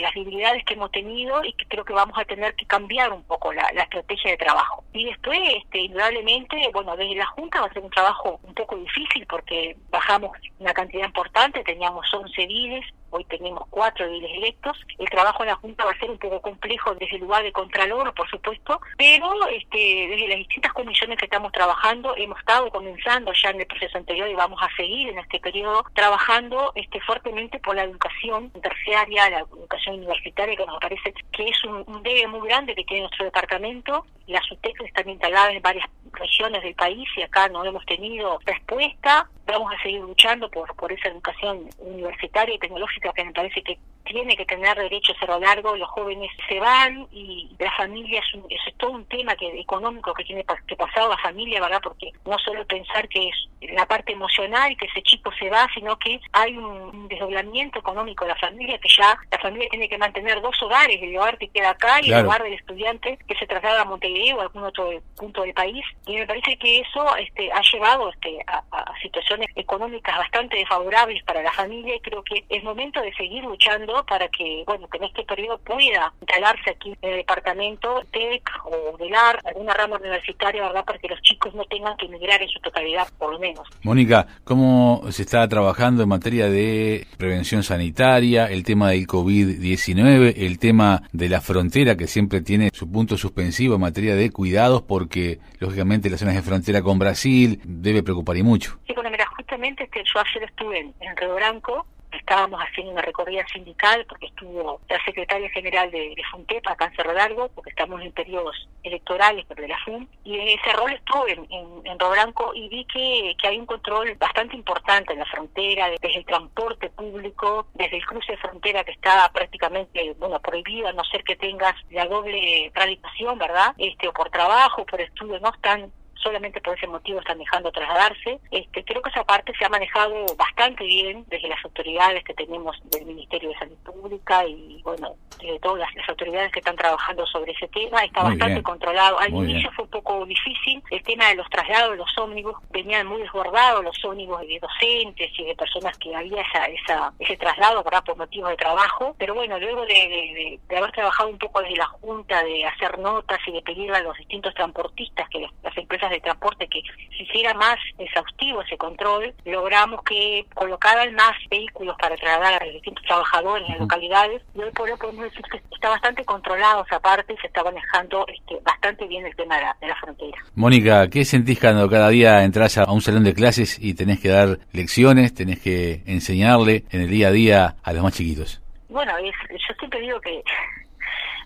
las 0.00 0.14
debilidades 0.14 0.64
que 0.64 0.74
hemos 0.74 0.90
tenido 0.90 1.44
y 1.44 1.52
que 1.54 1.66
creo 1.66 1.84
que 1.84 1.92
vamos 1.92 2.16
a 2.18 2.24
tener 2.24 2.54
que 2.54 2.66
cambiar 2.66 3.12
un 3.12 3.22
poco 3.24 3.52
la, 3.52 3.68
estrategia 3.68 4.32
de 4.32 4.36
trabajo. 4.36 4.84
Y 4.92 5.06
después, 5.06 5.38
este, 5.56 5.80
indudablemente, 5.80 6.56
bueno, 6.72 6.96
desde 6.96 7.16
la 7.16 7.26
Junta 7.26 7.60
va 7.60 7.66
a 7.66 7.72
ser 7.72 7.82
un 7.82 7.90
trabajo 7.90 8.40
un 8.42 8.54
poco 8.54 8.76
difícil 8.76 9.26
porque 9.26 9.76
bajamos 9.90 10.36
una 10.58 10.72
cantidad 10.72 11.06
importante, 11.06 11.64
teníamos 11.64 12.06
11 12.12 12.46
diles, 12.46 12.84
hoy 13.10 13.24
tenemos 13.24 13.64
cuatro 13.70 14.06
ediles 14.06 14.30
electos. 14.34 14.78
El 14.98 15.08
trabajo 15.08 15.42
en 15.42 15.48
la 15.48 15.56
Junta 15.56 15.84
va 15.84 15.92
a 15.92 15.98
ser 15.98 16.10
un 16.10 16.18
poco 16.18 16.40
complejo 16.40 16.94
desde 16.94 17.16
el 17.16 17.22
lugar 17.22 17.42
de 17.42 17.52
Contralor, 17.52 18.12
por 18.14 18.28
supuesto, 18.28 18.80
pero 18.96 19.46
este, 19.48 20.08
desde 20.08 20.28
las 20.28 20.38
distintas 20.38 20.72
comisiones 20.72 21.18
que 21.18 21.26
estamos 21.26 21.52
trabajando, 21.52 22.14
hemos 22.16 22.38
estado 22.38 22.70
comenzando 22.70 23.32
ya 23.32 23.50
en 23.50 23.60
el 23.60 23.66
proceso 23.66 23.98
anterior 23.98 24.28
y 24.28 24.34
vamos 24.34 24.60
a 24.62 24.68
seguir 24.76 25.08
en 25.08 25.18
este 25.18 25.40
periodo 25.40 25.84
trabajando 25.94 26.72
este, 26.74 27.00
fuertemente 27.00 27.58
por 27.58 27.76
la 27.76 27.84
educación 27.84 28.50
terciaria, 28.50 29.30
la 29.30 29.40
educación 29.40 29.96
universitaria, 29.96 30.56
que 30.56 30.66
nos 30.66 30.80
parece 30.80 31.12
que 31.32 31.44
es 31.44 31.64
un, 31.64 31.84
un 31.86 32.02
debe 32.02 32.26
muy 32.26 32.48
grande 32.48 32.74
que 32.74 32.84
tiene 32.84 33.02
nuestro 33.02 33.24
departamento. 33.24 34.06
Las 34.30 34.50
UTEC 34.50 34.80
están 34.82 35.08
instaladas 35.08 35.52
en 35.52 35.62
varias 35.62 35.86
regiones 36.12 36.62
del 36.62 36.74
país 36.74 37.08
y 37.16 37.22
acá 37.22 37.48
no 37.48 37.64
hemos 37.64 37.84
tenido 37.84 38.38
respuesta. 38.44 39.28
Vamos 39.46 39.72
a 39.72 39.82
seguir 39.82 40.00
luchando 40.00 40.48
por, 40.50 40.74
por 40.76 40.92
esa 40.92 41.08
educación 41.08 41.68
universitaria 41.78 42.54
y 42.54 42.58
tecnológica 42.58 43.12
que 43.12 43.24
me 43.24 43.32
parece 43.32 43.62
que 43.62 43.78
tiene 44.04 44.36
que 44.36 44.44
tener 44.44 44.76
derecho 44.76 45.12
a 45.20 45.26
lo 45.26 45.40
largo, 45.40 45.76
los 45.76 45.88
jóvenes 45.90 46.30
se 46.48 46.58
van 46.58 47.06
y 47.12 47.48
la 47.58 47.70
familia 47.76 48.20
es, 48.20 48.34
un, 48.34 48.44
es 48.50 48.60
todo 48.76 48.90
un 48.92 49.04
tema 49.06 49.36
que 49.36 49.60
económico 49.60 50.12
que 50.14 50.24
tiene 50.24 50.44
que 50.66 50.76
pasar 50.76 51.08
la 51.08 51.18
familia, 51.18 51.60
¿verdad? 51.60 51.80
Porque 51.82 52.10
no 52.26 52.36
solo 52.38 52.66
pensar 52.66 53.08
que 53.08 53.28
es 53.28 53.72
la 53.72 53.86
parte 53.86 54.12
emocional, 54.12 54.76
que 54.76 54.86
ese 54.86 55.02
chico 55.02 55.30
se 55.38 55.48
va, 55.48 55.68
sino 55.74 55.96
que 55.98 56.20
hay 56.32 56.56
un, 56.56 57.08
desdoblamiento 57.08 57.78
económico 57.78 58.24
de 58.24 58.30
la 58.30 58.38
familia, 58.38 58.78
que 58.78 58.88
ya 58.96 59.16
la 59.30 59.38
familia 59.38 59.68
tiene 59.70 59.88
que 59.88 59.98
mantener 59.98 60.40
dos 60.40 60.60
hogares, 60.62 60.98
el 61.02 61.16
hogar 61.16 61.38
que 61.38 61.48
queda 61.48 61.70
acá 61.70 62.00
y 62.02 62.12
el 62.12 62.24
hogar 62.24 62.42
del 62.42 62.54
estudiante 62.54 63.18
que 63.26 63.34
se 63.34 63.46
traslada 63.46 63.82
a 63.82 63.84
Montevideo 63.84 64.19
o 64.36 64.40
algún 64.40 64.64
otro 64.64 64.90
punto 65.16 65.42
del 65.42 65.54
país. 65.54 65.84
Y 66.06 66.16
me 66.16 66.26
parece 66.26 66.56
que 66.56 66.80
eso 66.80 67.16
este, 67.16 67.50
ha 67.52 67.60
llevado 67.72 68.10
este, 68.10 68.38
a, 68.46 68.62
situaciones 69.02 69.48
económicas 69.56 70.16
bastante 70.18 70.56
desfavorables 70.56 71.22
para 71.24 71.42
la 71.42 71.52
familia 71.52 71.96
y 71.96 72.00
creo 72.00 72.22
que 72.22 72.44
es 72.48 72.62
momento 72.62 73.00
de 73.00 73.12
seguir 73.14 73.42
luchando 73.44 74.04
para 74.06 74.28
que, 74.28 74.62
bueno, 74.66 74.86
que 74.88 74.98
en 74.98 75.04
este 75.04 75.22
periodo 75.24 75.58
pueda 75.58 76.12
instalarse 76.20 76.70
aquí 76.70 76.94
en 77.00 77.10
el 77.10 77.16
departamento 77.18 78.02
TEC 78.12 78.42
o 78.64 78.96
DELAR, 78.98 79.40
alguna 79.44 79.74
rama 79.74 79.96
universitaria, 79.96 80.62
¿verdad?, 80.62 80.84
para 80.84 80.98
que 80.98 81.08
los 81.08 81.20
chicos 81.22 81.54
no 81.54 81.64
tengan 81.64 81.96
que 81.96 82.06
emigrar 82.06 82.42
en 82.42 82.48
su 82.48 82.60
totalidad, 82.60 83.08
por 83.18 83.32
lo 83.32 83.38
menos. 83.38 83.66
Mónica, 83.82 84.26
¿cómo 84.44 85.02
se 85.10 85.22
está 85.22 85.48
trabajando 85.48 86.02
en 86.02 86.08
materia 86.08 86.48
de 86.48 87.06
prevención 87.16 87.62
sanitaria, 87.62 88.46
el 88.46 88.64
tema 88.64 88.90
del 88.90 89.06
COVID-19, 89.06 90.34
el 90.36 90.58
tema 90.58 91.02
de 91.12 91.28
la 91.28 91.40
frontera 91.40 91.96
que 91.96 92.06
siempre 92.06 92.40
tiene 92.40 92.70
su 92.72 92.90
punto 92.90 93.16
suspensivo 93.16 93.74
en 93.74 93.80
materia 93.80 94.09
de 94.14 94.30
cuidados 94.30 94.82
porque, 94.82 95.38
lógicamente, 95.58 96.10
las 96.10 96.20
zonas 96.20 96.34
de 96.34 96.42
frontera 96.42 96.82
con 96.82 96.98
Brasil 96.98 97.60
debe 97.64 98.02
preocupar 98.02 98.36
y 98.36 98.42
mucho? 98.42 98.78
Sí, 98.86 98.92
bueno, 98.94 99.10
mira, 99.10 99.26
justamente 99.36 99.84
este, 99.84 100.02
yo 100.04 100.20
ayer 100.20 100.48
estuve 100.48 100.80
en, 100.80 100.94
en 101.00 101.16
Río 101.16 101.34
Branco 101.34 101.86
estábamos 102.18 102.60
haciendo 102.60 102.92
una 102.92 103.02
recorrida 103.02 103.46
sindical 103.52 104.04
porque 104.08 104.26
estuvo 104.26 104.80
la 104.88 105.04
secretaria 105.04 105.48
general 105.50 105.90
de, 105.90 106.14
de 106.14 106.22
FUNTEP 106.30 106.66
acá 106.68 106.92
en 106.96 107.14
Largo, 107.14 107.48
porque 107.54 107.70
estamos 107.70 108.00
en 108.02 108.12
periodos 108.12 108.68
electorales 108.82 109.44
pero 109.48 109.62
de 109.62 109.68
la 109.68 109.78
FUN, 109.84 110.08
y 110.24 110.38
en 110.38 110.48
ese 110.48 110.72
rol 110.72 110.92
estuve 110.92 111.32
en, 111.32 111.46
en, 111.84 111.98
Blanco 111.98 112.52
y 112.54 112.68
vi 112.68 112.84
que, 112.86 113.36
que 113.40 113.48
hay 113.48 113.58
un 113.58 113.66
control 113.66 114.14
bastante 114.18 114.56
importante 114.56 115.12
en 115.12 115.20
la 115.20 115.26
frontera, 115.26 115.90
desde 115.90 116.18
el 116.18 116.24
transporte 116.24 116.90
público, 116.90 117.66
desde 117.74 117.98
el 117.98 118.06
cruce 118.06 118.32
de 118.32 118.38
frontera 118.38 118.84
que 118.84 118.92
está 118.92 119.30
prácticamente 119.32 120.14
bueno 120.18 120.40
prohibido, 120.40 120.88
a 120.88 120.92
no 120.92 121.04
ser 121.04 121.22
que 121.22 121.36
tengas 121.36 121.74
la 121.90 122.06
doble 122.06 122.70
tradición, 122.74 123.38
¿verdad? 123.38 123.74
Este, 123.78 124.08
o 124.08 124.12
por 124.12 124.30
trabajo, 124.30 124.84
por 124.86 125.00
estudio, 125.00 125.38
no 125.40 125.50
están 125.50 125.92
solamente 126.22 126.60
por 126.60 126.76
ese 126.76 126.86
motivo 126.86 127.20
están 127.20 127.38
dejando 127.38 127.72
trasladarse. 127.72 128.40
Este, 128.50 128.84
creo 128.84 129.02
que 129.02 129.10
esa 129.10 129.24
parte 129.24 129.52
se 129.58 129.64
ha 129.64 129.68
manejado 129.68 130.26
bastante 130.36 130.84
bien 130.84 131.24
desde 131.28 131.48
las 131.48 131.64
autoridades 131.64 132.24
que 132.24 132.34
tenemos 132.34 132.76
del 132.90 133.06
Ministerio 133.06 133.50
de 133.50 133.58
Salud 133.58 133.76
Pública 133.84 134.46
y, 134.46 134.80
bueno, 134.82 135.14
de 135.40 135.58
todas 135.60 135.80
las, 135.80 136.08
autoridades 136.08 136.52
que 136.52 136.58
están 136.58 136.76
trabajando 136.76 137.26
sobre 137.26 137.52
ese 137.52 137.68
tema. 137.68 138.04
Está 138.04 138.22
bastante 138.22 138.62
controlado. 138.62 139.18
Al 139.18 139.32
inicio 139.32 139.70
fue 139.72 139.84
un 139.84 139.90
poco 139.90 140.26
difícil. 140.26 140.82
El 140.90 141.02
tema 141.02 141.28
de 141.28 141.36
los 141.36 141.48
traslados 141.48 141.92
de 141.92 141.96
los 141.98 142.18
ómnibus 142.18 142.56
venían 142.70 143.06
muy 143.06 143.22
desbordados 143.22 143.84
los 143.84 144.04
ómnibus 144.04 144.40
de 144.40 144.58
docentes 144.60 145.30
y 145.38 145.44
de 145.44 145.54
personas 145.54 145.96
que 145.98 146.14
había 146.14 146.42
esa, 146.42 146.64
esa, 146.66 147.12
ese 147.18 147.36
traslado 147.36 147.82
¿verdad? 147.84 148.04
por 148.04 148.16
motivos 148.16 148.50
de 148.50 148.56
trabajo. 148.56 149.14
Pero 149.18 149.34
bueno, 149.34 149.58
luego 149.58 149.82
de, 149.86 150.58
de, 150.68 150.76
haber 150.76 150.92
trabajado 150.92 151.28
un 151.28 151.38
poco 151.38 151.60
desde 151.62 151.76
la 151.76 151.86
Junta, 151.86 152.42
de 152.42 152.64
hacer 152.64 152.98
notas 152.98 153.38
y 153.46 153.52
de 153.52 153.62
pedirle 153.62 153.96
a 153.96 154.02
los 154.02 154.16
distintos 154.16 154.54
transportistas 154.54 155.28
que 155.28 155.46
las 155.62 155.76
empresas 155.76 156.09
de 156.10 156.20
transporte 156.20 156.68
que 156.68 156.82
se 157.16 157.22
hiciera 157.22 157.54
más 157.54 157.76
exhaustivo 157.98 158.62
ese 158.62 158.76
control, 158.76 159.34
logramos 159.44 160.02
que 160.04 160.46
colocaran 160.54 161.14
más 161.14 161.32
vehículos 161.50 161.96
para 162.00 162.16
trasladar 162.16 162.62
a 162.62 162.66
los 162.66 162.74
distintos 162.74 163.04
trabajadores 163.04 163.64
en 163.66 163.72
las 163.72 163.80
localidades 163.80 164.42
y 164.54 164.60
hoy 164.60 164.70
por 164.72 164.90
hoy 164.90 164.96
podemos 164.98 165.24
decir 165.24 165.42
que 165.50 165.60
está 165.72 165.88
bastante 165.88 166.24
controlado 166.24 166.84
esa 166.84 167.00
parte 167.00 167.32
y 167.32 167.36
se 167.38 167.46
está 167.46 167.64
manejando 167.64 168.26
este, 168.28 168.58
bastante 168.62 169.06
bien 169.06 169.26
el 169.26 169.34
tema 169.36 169.56
de 169.56 169.62
la, 169.62 169.76
de 169.80 169.88
la 169.88 169.96
frontera. 169.96 170.38
Mónica, 170.54 171.08
¿qué 171.08 171.24
sentís 171.24 171.60
cuando 171.60 171.88
cada 171.88 172.08
día 172.08 172.44
entras 172.44 172.78
a 172.78 172.90
un 172.90 173.00
salón 173.00 173.24
de 173.24 173.34
clases 173.34 173.78
y 173.80 173.94
tenés 173.94 174.20
que 174.20 174.28
dar 174.28 174.58
lecciones, 174.72 175.34
tenés 175.34 175.60
que 175.60 176.02
enseñarle 176.06 176.84
en 176.90 177.02
el 177.02 177.10
día 177.10 177.28
a 177.28 177.32
día 177.32 177.76
a 177.82 177.92
los 177.92 178.02
más 178.02 178.14
chiquitos? 178.14 178.60
Bueno, 178.88 179.12
yo 179.20 179.74
siempre 179.78 180.00
digo 180.00 180.20
que 180.20 180.42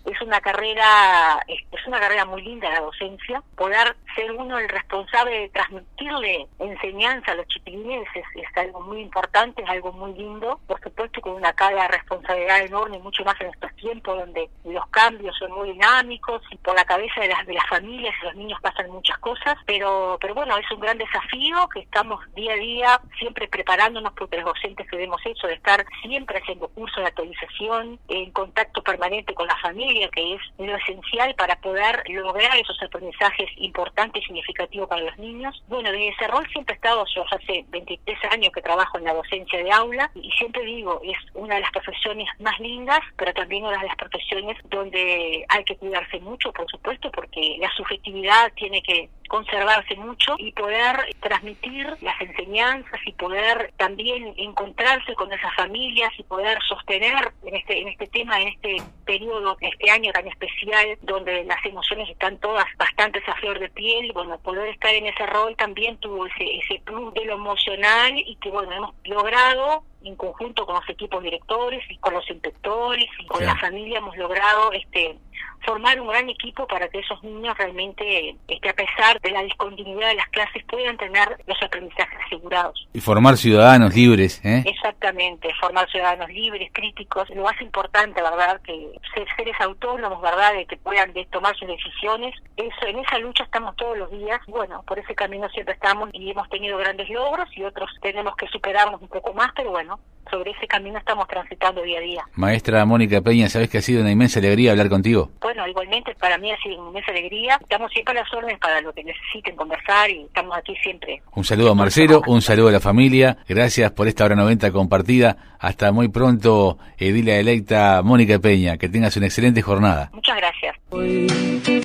es 0.05 0.21
una 0.21 0.41
carrera 0.41 1.39
es 1.47 1.87
una 1.87 1.99
carrera 1.99 2.25
muy 2.25 2.41
linda 2.41 2.69
la 2.69 2.81
docencia 2.81 3.41
poder 3.55 3.95
ser 4.15 4.31
uno 4.31 4.57
el 4.59 4.69
responsable 4.69 5.41
de 5.41 5.49
transmitirle 5.49 6.47
enseñanza 6.59 7.31
a 7.31 7.35
los 7.35 7.47
chiquilines 7.47 8.07
es, 8.15 8.25
algo 8.55 8.81
muy 8.81 9.01
importante 9.01 9.61
es 9.61 9.69
algo 9.69 9.91
muy 9.91 10.13
lindo 10.13 10.59
por 10.67 10.81
supuesto 10.81 11.19
con 11.21 11.33
una 11.33 11.53
carga 11.53 11.83
de 11.83 11.87
responsabilidad 11.89 12.61
enorme 12.61 12.99
mucho 12.99 13.23
más 13.23 13.39
en 13.41 13.47
estos 13.47 13.75
tiempo 13.85 14.15
donde 14.15 14.49
los 14.63 14.85
cambios 14.87 15.35
son 15.37 15.51
muy 15.51 15.71
dinámicos 15.71 16.41
y 16.49 16.57
por 16.57 16.75
la 16.75 16.85
cabeza 16.85 17.21
de 17.21 17.27
las, 17.27 17.45
de 17.45 17.53
las 17.53 17.67
familias 17.69 18.15
y 18.21 18.25
los 18.25 18.35
niños 18.35 18.59
pasan 18.61 18.89
muchas 18.89 19.17
cosas, 19.19 19.55
pero, 19.65 20.17
pero 20.19 20.33
bueno, 20.33 20.57
es 20.57 20.69
un 20.71 20.79
gran 20.79 20.97
desafío 20.97 21.67
que 21.69 21.81
estamos 21.81 22.19
día 22.33 22.53
a 22.53 22.57
día 22.57 23.01
siempre 23.19 23.47
preparándonos 23.47 24.13
porque 24.13 24.37
los 24.37 24.45
docentes 24.45 24.89
que 24.89 25.03
hemos 25.03 25.23
hecho 25.25 25.45
de 25.47 25.53
estar 25.53 25.85
siempre 26.01 26.39
haciendo 26.39 26.67
cursos 26.69 26.97
de 26.97 27.07
actualización, 27.07 27.99
en 28.07 28.31
contacto 28.31 28.81
permanente 28.81 29.35
con 29.35 29.47
la 29.47 29.57
familia, 29.57 29.94
que 30.13 30.35
es 30.35 30.41
lo 30.57 30.75
esencial 30.75 31.33
para 31.35 31.55
poder 31.61 32.03
lograr 32.09 32.57
esos 32.57 32.81
aprendizajes 32.81 33.49
importantes 33.57 34.23
y 34.23 34.25
significativos 34.25 34.89
para 34.89 35.01
los 35.01 35.17
niños. 35.17 35.63
Bueno, 35.67 35.91
desde 35.91 36.09
ese 36.09 36.27
rol 36.27 36.45
siempre 36.51 36.73
he 36.73 36.77
estado, 36.77 37.05
yo 37.15 37.23
hace 37.31 37.65
23 37.69 38.17
años 38.31 38.51
que 38.53 38.61
trabajo 38.61 38.97
en 38.97 39.05
la 39.05 39.13
docencia 39.13 39.63
de 39.63 39.71
aula 39.71 40.11
y 40.15 40.29
siempre 40.31 40.63
digo, 40.63 41.01
es 41.03 41.17
una 41.33 41.55
de 41.55 41.61
las 41.61 41.71
profesiones 41.71 42.27
más 42.39 42.59
lindas, 42.59 42.99
pero 43.17 43.33
también 43.33 43.65
una 43.65 43.79
de 43.79 43.87
las 43.87 43.95
profesiones 43.95 44.57
donde 44.69 45.45
hay 45.49 45.63
que 45.63 45.77
cuidarse 45.77 46.19
mucho, 46.19 46.51
por 46.51 46.69
supuesto, 46.69 47.11
porque 47.11 47.57
la 47.59 47.71
subjetividad 47.75 48.51
tiene 48.55 48.81
que 48.81 49.09
conservarse 49.27 49.95
mucho 49.95 50.35
y 50.37 50.51
poder 50.51 51.15
transmitir 51.21 51.87
las 52.01 52.19
enseñanzas 52.21 52.99
y 53.05 53.11
poder 53.13 53.73
también 53.77 54.33
encontrarse 54.37 55.13
con 55.15 55.31
esas 55.31 55.53
familias 55.55 56.11
y 56.17 56.23
poder 56.23 56.57
sostener 56.67 57.31
en 57.43 57.55
este 57.55 57.81
en 57.81 57.87
este 57.89 58.07
tema 58.07 58.41
en 58.41 58.49
este 58.49 58.77
periodo 59.05 59.57
este 59.61 59.89
año 59.89 60.11
tan 60.11 60.27
especial 60.27 60.97
donde 61.01 61.43
las 61.45 61.63
emociones 61.65 62.09
están 62.09 62.37
todas 62.39 62.65
bastante 62.77 63.21
a 63.27 63.35
flor 63.35 63.59
de 63.59 63.69
piel. 63.69 64.11
Bueno 64.13 64.37
poder 64.39 64.69
estar 64.69 64.93
en 64.93 65.07
ese 65.07 65.25
rol 65.25 65.55
también 65.55 65.97
tuvo 65.97 66.25
ese 66.27 66.57
ese 66.57 66.81
plus 66.83 67.13
de 67.13 67.25
lo 67.25 67.35
emocional 67.35 68.13
y 68.15 68.35
que 68.37 68.49
bueno 68.49 68.71
hemos 68.71 68.95
logrado 69.05 69.83
en 70.05 70.15
conjunto 70.15 70.65
con 70.65 70.75
los 70.75 70.89
equipos 70.89 71.23
directores 71.23 71.83
y 71.89 71.97
con 71.97 72.13
los 72.13 72.29
inspectores 72.29 73.07
y 73.19 73.25
con 73.25 73.45
la 73.45 73.55
familia 73.57 73.97
hemos 73.97 74.15
logrado 74.17 74.71
este 74.73 75.17
formar 75.65 75.99
un 75.99 76.07
gran 76.07 76.29
equipo 76.29 76.67
para 76.67 76.87
que 76.89 76.99
esos 76.99 77.21
niños 77.23 77.57
realmente, 77.57 78.35
este, 78.47 78.69
a 78.69 78.73
pesar 78.73 79.19
de 79.21 79.31
la 79.31 79.41
discontinuidad 79.41 80.09
de 80.09 80.15
las 80.15 80.27
clases, 80.29 80.63
puedan 80.65 80.95
tener 80.97 81.37
los 81.47 81.61
aprendizajes 81.61 82.19
asegurados. 82.25 82.87
Y 82.93 83.01
formar 83.01 83.37
ciudadanos 83.37 83.93
libres, 83.95 84.43
¿eh? 84.45 84.63
Exactamente, 84.65 85.49
formar 85.59 85.89
ciudadanos 85.89 86.29
libres, 86.29 86.69
críticos. 86.71 87.29
Lo 87.31 87.43
más 87.43 87.59
importante, 87.61 88.21
¿verdad? 88.21 88.61
Que 88.61 88.91
ser 89.13 89.27
seres 89.35 89.55
autónomos, 89.59 90.21
¿verdad? 90.21 90.53
De 90.53 90.65
que 90.65 90.77
puedan 90.77 91.13
tomar 91.31 91.55
sus 91.57 91.67
decisiones. 91.67 92.35
Eso, 92.57 92.87
en 92.87 92.99
esa 92.99 93.17
lucha 93.19 93.43
estamos 93.43 93.75
todos 93.75 93.97
los 93.97 94.11
días. 94.11 94.39
Bueno, 94.47 94.83
por 94.87 94.99
ese 94.99 95.15
camino 95.15 95.49
siempre 95.49 95.73
estamos 95.73 96.09
y 96.13 96.29
hemos 96.29 96.47
tenido 96.49 96.77
grandes 96.77 97.09
logros 97.09 97.49
y 97.55 97.63
otros 97.63 97.89
tenemos 98.01 98.35
que 98.35 98.47
superarnos 98.47 99.01
un 99.01 99.07
poco 99.07 99.33
más, 99.33 99.51
pero 99.55 99.71
bueno, 99.71 99.94
sobre 100.29 100.51
ese 100.51 100.67
camino 100.67 100.97
estamos 100.97 101.27
transitando 101.27 101.81
día 101.83 101.99
a 101.99 102.01
día. 102.01 102.23
Maestra 102.33 102.85
Mónica 102.85 103.21
Peña, 103.21 103.49
¿sabes 103.49 103.69
que 103.69 103.77
ha 103.77 103.81
sido 103.81 104.01
una 104.01 104.11
inmensa 104.11 104.39
alegría 104.39 104.71
hablar 104.71 104.89
contigo? 104.89 105.31
Bueno, 105.41 105.67
igualmente 105.67 106.15
para 106.15 106.37
mí 106.37 106.51
ha 106.51 106.57
sido 106.57 106.79
una 106.81 106.89
inmensa 106.89 107.11
alegría. 107.11 107.57
Estamos 107.61 107.91
siempre 107.91 108.17
a 108.17 108.23
las 108.23 108.33
órdenes 108.33 108.59
para 108.59 108.81
lo 108.81 108.93
que 108.93 109.03
necesiten 109.03 109.55
conversar 109.55 110.09
y 110.09 110.23
estamos 110.23 110.57
aquí 110.57 110.75
siempre. 110.81 111.21
Un 111.35 111.43
saludo 111.43 111.71
a 111.71 111.75
Marcelo, 111.75 112.21
un 112.27 112.41
saludo 112.41 112.69
a 112.69 112.71
la 112.71 112.79
familia. 112.79 113.37
Gracias 113.47 113.91
por 113.91 114.07
esta 114.07 114.25
hora 114.25 114.35
90 114.35 114.71
compartida. 114.71 115.37
Hasta 115.59 115.91
muy 115.91 116.09
pronto, 116.09 116.77
Edila 116.97 117.35
electa 117.35 118.01
Mónica 118.03 118.39
Peña. 118.39 118.77
Que 118.77 118.89
tengas 118.89 119.15
una 119.17 119.27
excelente 119.27 119.61
jornada. 119.61 120.09
Muchas 120.13 120.37
gracias. 120.37 120.75
Hoy 120.89 121.27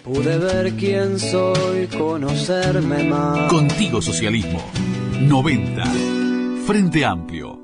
pude 0.02 0.38
ver 0.38 0.72
quién 0.74 1.18
soy, 1.18 1.86
conocerme 1.86 3.04
más. 3.04 3.50
Contigo 3.50 4.00
Socialismo. 4.00 4.60
90. 5.20 5.84
Frente 6.66 7.04
Amplio. 7.04 7.59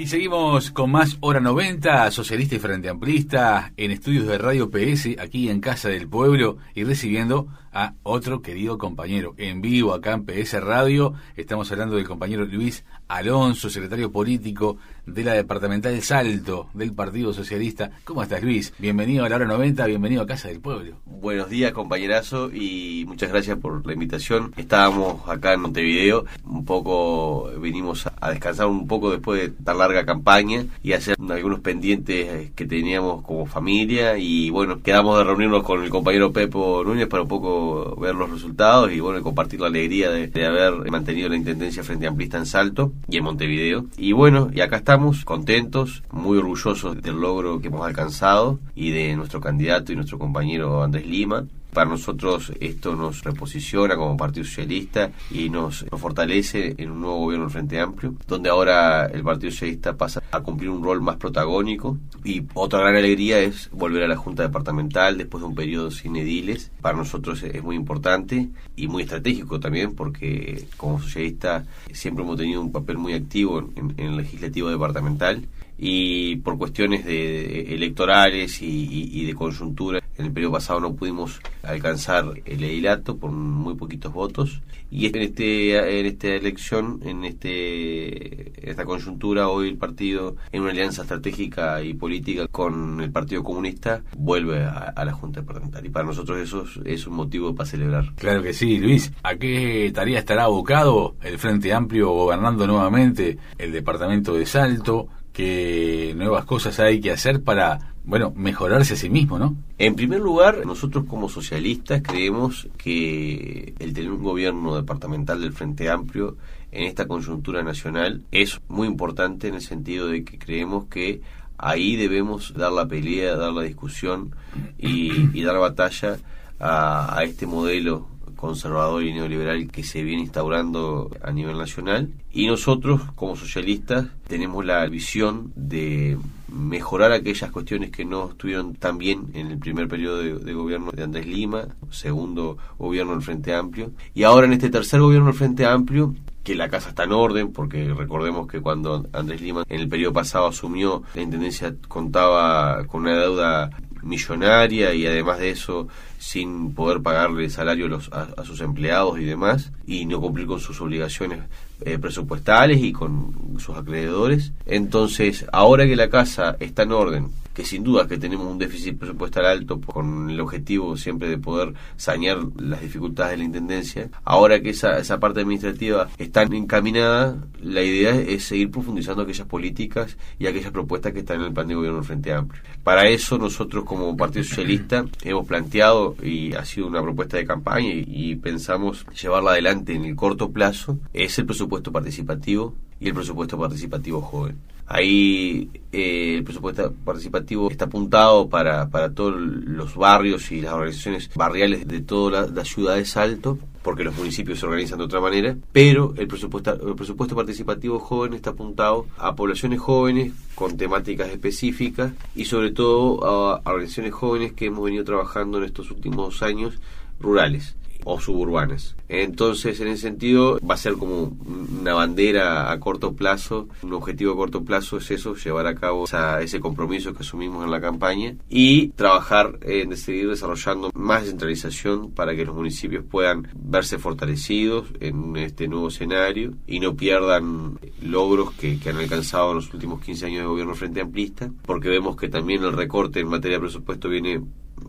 Y 0.00 0.06
seguimos 0.06 0.70
con 0.70 0.92
más 0.92 1.18
Hora 1.20 1.40
90, 1.40 2.10
Socialista 2.10 2.54
y 2.54 2.58
Frente 2.58 2.88
Amplista, 2.88 3.74
en 3.76 3.90
estudios 3.90 4.26
de 4.26 4.38
Radio 4.38 4.70
PS, 4.70 5.18
aquí 5.20 5.50
en 5.50 5.60
Casa 5.60 5.90
del 5.90 6.08
Pueblo, 6.08 6.56
y 6.74 6.84
recibiendo 6.84 7.48
a 7.72 7.94
otro 8.02 8.42
querido 8.42 8.78
compañero 8.78 9.34
en 9.36 9.60
vivo 9.60 9.94
acá 9.94 10.12
en 10.12 10.24
PS 10.24 10.60
Radio. 10.60 11.14
Estamos 11.36 11.70
hablando 11.70 11.96
del 11.96 12.06
compañero 12.06 12.44
Luis 12.44 12.84
Alonso, 13.08 13.70
secretario 13.70 14.10
político 14.10 14.78
de 15.06 15.24
la 15.24 15.34
departamental 15.34 16.00
Salto 16.02 16.68
del 16.74 16.92
Partido 16.92 17.32
Socialista. 17.32 17.90
¿Cómo 18.04 18.22
estás, 18.22 18.42
Luis? 18.42 18.72
Bienvenido 18.78 19.24
a 19.24 19.28
la 19.28 19.36
hora 19.36 19.46
90, 19.46 19.86
bienvenido 19.86 20.22
a 20.22 20.26
Casa 20.26 20.48
del 20.48 20.60
Pueblo. 20.60 20.96
Buenos 21.04 21.48
días, 21.48 21.72
compañerazo, 21.72 22.50
y 22.52 23.04
muchas 23.06 23.30
gracias 23.30 23.58
por 23.58 23.84
la 23.86 23.92
invitación. 23.92 24.52
Estábamos 24.56 25.28
acá 25.28 25.52
en 25.52 25.60
Montevideo, 25.60 26.24
un 26.44 26.64
poco, 26.64 27.50
vinimos 27.60 28.06
a 28.20 28.30
descansar 28.30 28.66
un 28.66 28.86
poco 28.86 29.10
después 29.10 29.40
de 29.40 29.48
tan 29.64 29.78
larga 29.78 30.04
campaña 30.04 30.64
y 30.82 30.92
hacer 30.92 31.16
algunos 31.28 31.60
pendientes 31.60 32.52
que 32.52 32.66
teníamos 32.66 33.22
como 33.22 33.46
familia. 33.46 34.18
Y 34.18 34.50
bueno, 34.50 34.80
quedamos 34.82 35.18
de 35.18 35.24
reunirnos 35.24 35.62
con 35.62 35.82
el 35.82 35.90
compañero 35.90 36.32
Pepo 36.32 36.82
Núñez 36.84 37.08
para 37.08 37.22
un 37.22 37.28
poco 37.28 37.59
ver 37.98 38.14
los 38.14 38.30
resultados 38.30 38.92
y 38.92 39.00
bueno, 39.00 39.22
compartir 39.22 39.60
la 39.60 39.66
alegría 39.68 40.10
de, 40.10 40.26
de 40.26 40.46
haber 40.46 40.90
mantenido 40.90 41.28
la 41.28 41.36
intendencia 41.36 41.82
frente 41.82 42.06
amplista 42.06 42.38
en 42.38 42.46
Salto 42.46 42.92
y 43.08 43.18
en 43.18 43.24
Montevideo. 43.24 43.86
Y 43.96 44.12
bueno, 44.12 44.50
y 44.52 44.60
acá 44.60 44.76
estamos 44.76 45.24
contentos, 45.24 46.02
muy 46.10 46.38
orgullosos 46.38 47.00
del 47.02 47.20
logro 47.20 47.60
que 47.60 47.68
hemos 47.68 47.86
alcanzado 47.86 48.58
y 48.74 48.90
de 48.90 49.16
nuestro 49.16 49.40
candidato 49.40 49.92
y 49.92 49.96
nuestro 49.96 50.18
compañero 50.18 50.82
Andrés 50.82 51.06
Lima. 51.06 51.44
Para 51.72 51.88
nosotros 51.88 52.52
esto 52.60 52.96
nos 52.96 53.22
reposiciona 53.22 53.96
como 53.96 54.16
Partido 54.16 54.44
Socialista 54.44 55.12
y 55.30 55.50
nos, 55.50 55.84
fortalece 55.96 56.74
en 56.78 56.90
un 56.90 57.00
nuevo 57.00 57.18
gobierno 57.18 57.46
del 57.46 57.52
Frente 57.52 57.80
Amplio, 57.80 58.14
donde 58.26 58.50
ahora 58.50 59.06
el 59.06 59.22
Partido 59.22 59.52
Socialista 59.52 59.96
pasa 59.96 60.22
a 60.30 60.40
cumplir 60.40 60.70
un 60.70 60.82
rol 60.82 61.00
más 61.00 61.16
protagónico. 61.16 61.98
Y 62.24 62.42
otra 62.54 62.80
gran 62.80 62.96
alegría 62.96 63.38
es 63.38 63.70
volver 63.70 64.02
a 64.02 64.08
la 64.08 64.16
Junta 64.16 64.42
Departamental 64.42 65.16
después 65.16 65.42
de 65.42 65.48
un 65.48 65.54
periodo 65.54 65.90
sin 65.90 66.16
ediles. 66.16 66.70
Para 66.80 66.96
nosotros 66.96 67.42
es 67.42 67.62
muy 67.62 67.76
importante 67.76 68.48
y 68.76 68.88
muy 68.88 69.04
estratégico 69.04 69.60
también, 69.60 69.94
porque 69.94 70.66
como 70.76 71.00
socialista 71.00 71.64
siempre 71.92 72.24
hemos 72.24 72.36
tenido 72.36 72.60
un 72.60 72.72
papel 72.72 72.98
muy 72.98 73.14
activo 73.14 73.70
en 73.76 73.94
el 73.96 74.16
legislativo 74.16 74.70
departamental 74.70 75.46
y 75.82 76.36
por 76.36 76.58
cuestiones 76.58 77.06
de, 77.06 77.74
electorales 77.74 78.60
y, 78.60 79.24
de 79.24 79.34
coyuntura 79.34 80.00
en 80.18 80.26
el 80.26 80.32
periodo 80.32 80.52
pasado 80.52 80.80
no 80.80 80.94
pudimos 80.94 81.40
alcanzar 81.62 82.34
el 82.44 82.64
edilato 82.64 83.16
por 83.16 83.30
muy 83.30 83.74
poquitos 83.74 84.12
votos 84.12 84.60
y 84.90 85.06
en 85.06 85.22
este 85.22 86.00
en 86.00 86.06
esta 86.06 86.28
elección 86.28 87.00
en 87.04 87.24
este 87.24 88.68
esta 88.68 88.84
coyuntura 88.84 89.48
hoy 89.48 89.68
el 89.68 89.78
partido 89.78 90.36
en 90.52 90.62
una 90.62 90.72
alianza 90.72 91.02
estratégica 91.02 91.82
y 91.82 91.94
política 91.94 92.46
con 92.48 93.00
el 93.00 93.10
Partido 93.10 93.42
Comunista 93.42 94.02
vuelve 94.18 94.64
a, 94.64 94.92
a 94.94 95.04
la 95.04 95.12
Junta 95.12 95.40
Departamental 95.40 95.86
y 95.86 95.88
para 95.88 96.04
nosotros 96.04 96.38
eso 96.38 96.64
es, 96.64 97.00
es, 97.00 97.06
un 97.06 97.14
motivo 97.14 97.54
para 97.54 97.70
celebrar. 97.70 98.12
Claro 98.16 98.42
que 98.42 98.52
sí, 98.52 98.78
Luis. 98.78 99.12
¿A 99.22 99.36
qué 99.36 99.90
tarea 99.94 100.18
estará 100.18 100.44
abocado 100.44 101.16
el 101.22 101.38
Frente 101.38 101.72
Amplio 101.72 102.10
gobernando 102.10 102.66
nuevamente 102.66 103.38
el 103.58 103.72
departamento 103.72 104.34
de 104.34 104.44
Salto? 104.44 105.08
Qué 105.40 106.14
nuevas 106.14 106.44
cosas 106.44 106.78
hay 106.80 107.00
que 107.00 107.10
hacer 107.10 107.42
para, 107.42 107.94
bueno, 108.04 108.32
mejorarse 108.36 108.94
a 108.94 108.96
sí 108.96 109.08
mismo, 109.08 109.38
¿no? 109.38 109.56
En 109.78 109.94
primer 109.94 110.20
lugar, 110.20 110.66
nosotros 110.66 111.06
como 111.08 111.28
socialistas 111.28 112.02
creemos 112.02 112.68
que 112.76 113.74
el 113.78 113.94
tener 113.94 114.10
un 114.10 114.22
gobierno 114.22 114.76
departamental 114.76 115.40
del 115.40 115.54
Frente 115.54 115.88
Amplio 115.88 116.36
en 116.72 116.84
esta 116.84 117.06
coyuntura 117.06 117.62
nacional 117.62 118.22
es 118.30 118.60
muy 118.68 118.86
importante 118.86 119.48
en 119.48 119.54
el 119.54 119.62
sentido 119.62 120.08
de 120.08 120.24
que 120.24 120.38
creemos 120.38 120.86
que 120.86 121.22
ahí 121.56 121.96
debemos 121.96 122.52
dar 122.54 122.72
la 122.72 122.86
pelea, 122.86 123.36
dar 123.36 123.52
la 123.52 123.62
discusión 123.62 124.34
y, 124.78 125.38
y 125.38 125.42
dar 125.42 125.58
batalla 125.58 126.18
a, 126.58 127.18
a 127.18 127.24
este 127.24 127.46
modelo 127.46 128.09
conservador 128.40 129.02
y 129.02 129.12
neoliberal 129.12 129.68
que 129.70 129.84
se 129.84 130.02
viene 130.02 130.22
instaurando 130.22 131.10
a 131.22 131.30
nivel 131.30 131.58
nacional. 131.58 132.08
Y 132.32 132.46
nosotros, 132.46 133.02
como 133.14 133.36
socialistas, 133.36 134.06
tenemos 134.26 134.64
la 134.64 134.86
visión 134.86 135.52
de 135.54 136.16
mejorar 136.48 137.12
aquellas 137.12 137.50
cuestiones 137.50 137.90
que 137.90 138.04
no 138.04 138.30
estuvieron 138.30 138.74
tan 138.74 138.98
bien 138.98 139.26
en 139.34 139.48
el 139.48 139.58
primer 139.58 139.88
periodo 139.88 140.18
de, 140.22 140.52
gobierno 140.54 140.90
de 140.90 141.02
Andrés 141.02 141.26
Lima, 141.26 141.68
segundo 141.90 142.56
gobierno 142.78 143.12
del 143.12 143.22
Frente 143.22 143.54
Amplio, 143.54 143.92
y 144.14 144.22
ahora 144.24 144.46
en 144.46 144.54
este 144.54 144.70
tercer 144.70 145.00
gobierno 145.00 145.26
del 145.26 145.36
Frente 145.36 145.66
Amplio 145.66 146.14
que 146.42 146.54
la 146.54 146.70
casa 146.70 146.88
está 146.88 147.04
en 147.04 147.12
orden, 147.12 147.52
porque 147.52 147.92
recordemos 147.92 148.48
que 148.48 148.60
cuando 148.60 149.06
Andrés 149.12 149.42
Lima 149.42 149.64
en 149.68 149.80
el 149.80 149.88
periodo 149.88 150.14
pasado 150.14 150.46
asumió, 150.46 151.02
la 151.14 151.22
Intendencia 151.22 151.74
contaba 151.86 152.84
con 152.86 153.02
una 153.02 153.16
deuda 153.16 153.70
millonaria 154.02 154.94
y 154.94 155.06
además 155.06 155.38
de 155.38 155.50
eso 155.50 155.88
sin 156.20 156.74
poder 156.74 157.00
pagarle 157.00 157.48
salario 157.48 157.86
a, 157.86 157.88
los, 157.88 158.10
a, 158.12 158.44
sus 158.44 158.60
empleados 158.60 159.18
y 159.18 159.24
demás, 159.24 159.72
y 159.86 160.04
no 160.04 160.20
cumplir 160.20 160.46
con 160.46 160.60
sus 160.60 160.80
obligaciones 160.82 161.40
eh, 161.82 161.98
presupuestales 161.98 162.82
y 162.82 162.92
con 162.92 163.58
sus 163.58 163.76
acreedores. 163.76 164.52
Entonces, 164.66 165.46
ahora 165.52 165.86
que 165.86 165.96
la 165.96 166.10
casa 166.10 166.56
está 166.60 166.82
en 166.82 166.92
orden, 166.92 167.30
que 167.54 167.64
sin 167.64 167.82
duda 167.82 168.06
que 168.06 168.18
tenemos 168.18 168.46
un 168.46 168.58
déficit 168.58 168.98
presupuestal 168.98 169.46
alto 169.46 169.80
con 169.80 170.30
el 170.30 170.40
objetivo 170.40 170.96
siempre 170.96 171.28
de 171.28 171.38
poder 171.38 171.74
sanear 171.96 172.38
las 172.58 172.80
dificultades 172.80 173.32
de 173.32 173.38
la 173.38 173.44
Intendencia, 173.44 174.10
ahora 174.24 174.60
que 174.60 174.70
esa, 174.70 174.98
esa 174.98 175.18
parte 175.18 175.40
administrativa 175.40 176.08
está 176.18 176.42
encaminada, 176.42 177.36
la 177.62 177.82
idea 177.82 178.14
es 178.14 178.44
seguir 178.44 178.70
profundizando 178.70 179.22
aquellas 179.22 179.46
políticas 179.46 180.16
y 180.38 180.46
aquellas 180.46 180.70
propuestas 180.70 181.12
que 181.12 181.20
están 181.20 181.40
en 181.40 181.46
el 181.46 181.52
plan 181.52 181.66
de 181.66 181.74
gobierno 181.74 182.02
Frente 182.02 182.32
Amplio. 182.32 182.62
Para 182.84 183.08
eso 183.08 183.36
nosotros 183.36 183.84
como 183.84 184.16
Partido 184.16 184.44
Socialista 184.44 185.04
hemos 185.22 185.46
planteado 185.46 186.16
y 186.22 186.54
ha 186.54 186.64
sido 186.64 186.86
una 186.86 187.02
propuesta 187.02 187.36
de 187.36 187.46
campaña 187.46 187.88
y, 187.88 188.04
y 188.06 188.36
pensamos 188.36 189.06
llevarla 189.20 189.52
adelante 189.52 189.94
en 189.94 190.04
el 190.04 190.16
corto 190.16 190.50
plazo, 190.50 190.98
es 191.12 191.38
el 191.38 191.46
presupuesto 191.46 191.69
participativo 191.70 192.74
y 193.00 193.08
el 193.08 193.14
presupuesto 193.14 193.58
participativo 193.58 194.20
joven. 194.20 194.58
Ahí 194.86 195.70
eh, 195.92 196.34
el 196.34 196.42
presupuesto 196.42 196.92
participativo 197.04 197.70
está 197.70 197.84
apuntado 197.84 198.48
para, 198.48 198.88
para 198.88 199.14
todos 199.14 199.36
los 199.36 199.94
barrios 199.94 200.50
y 200.50 200.60
las 200.60 200.74
organizaciones 200.74 201.30
barriales 201.32 201.86
de 201.86 202.00
toda 202.00 202.48
la, 202.48 202.64
ciudad 202.64 202.96
de 202.96 203.04
Salto, 203.04 203.56
porque 203.82 204.02
los 204.02 204.16
municipios 204.16 204.58
se 204.58 204.66
organizan 204.66 204.98
de 204.98 205.04
otra 205.04 205.20
manera, 205.20 205.56
pero 205.70 206.12
el 206.16 206.26
presupuesto, 206.26 206.72
el 206.72 206.96
presupuesto 206.96 207.36
participativo 207.36 208.00
joven 208.00 208.34
está 208.34 208.50
apuntado 208.50 209.06
a 209.16 209.36
poblaciones 209.36 209.78
jóvenes 209.78 210.32
con 210.56 210.76
temáticas 210.76 211.28
específicas 211.28 212.12
y 212.34 212.46
sobre 212.46 212.72
todo 212.72 213.24
a 213.24 213.60
organizaciones 213.70 214.12
jóvenes 214.12 214.54
que 214.54 214.66
hemos 214.66 214.84
venido 214.84 215.04
trabajando 215.04 215.58
en 215.58 215.64
estos 215.64 215.92
últimos 215.92 216.42
años 216.42 216.80
rurales 217.20 217.76
o 218.04 218.20
suburbanas. 218.20 218.96
Entonces, 219.08 219.80
en 219.80 219.88
ese 219.88 220.02
sentido, 220.02 220.58
va 220.60 220.74
a 220.74 220.78
ser 220.78 220.94
como 220.94 221.36
una 221.80 221.94
bandera 221.94 222.70
a 222.70 222.78
corto 222.78 223.14
plazo, 223.14 223.68
un 223.82 223.92
objetivo 223.92 224.32
a 224.32 224.36
corto 224.36 224.64
plazo 224.64 224.98
es 224.98 225.10
eso, 225.10 225.34
llevar 225.34 225.66
a 225.66 225.74
cabo 225.74 226.04
ese 226.40 226.60
compromiso 226.60 227.12
que 227.14 227.22
asumimos 227.22 227.64
en 227.64 227.70
la 227.70 227.80
campaña 227.80 228.36
y 228.48 228.88
trabajar 228.90 229.58
en 229.62 229.96
seguir 229.96 230.28
desarrollando 230.28 230.90
más 230.94 231.22
descentralización 231.22 232.10
para 232.12 232.34
que 232.36 232.44
los 232.44 232.54
municipios 232.54 233.04
puedan 233.04 233.48
verse 233.54 233.98
fortalecidos 233.98 234.86
en 235.00 235.36
este 235.36 235.68
nuevo 235.68 235.88
escenario 235.88 236.52
y 236.66 236.80
no 236.80 236.94
pierdan 236.94 237.78
logros 238.02 238.52
que, 238.52 238.78
que 238.78 238.90
han 238.90 238.96
alcanzado 238.96 239.50
en 239.50 239.56
los 239.56 239.72
últimos 239.72 240.00
15 240.02 240.26
años 240.26 240.40
de 240.40 240.46
gobierno 240.46 240.74
frente 240.74 241.00
amplista, 241.00 241.50
porque 241.66 241.88
vemos 241.88 242.16
que 242.16 242.28
también 242.28 242.64
el 242.64 242.72
recorte 242.72 243.20
en 243.20 243.28
materia 243.28 243.58
de 243.58 243.62
presupuesto 243.62 244.08
viene 244.08 244.40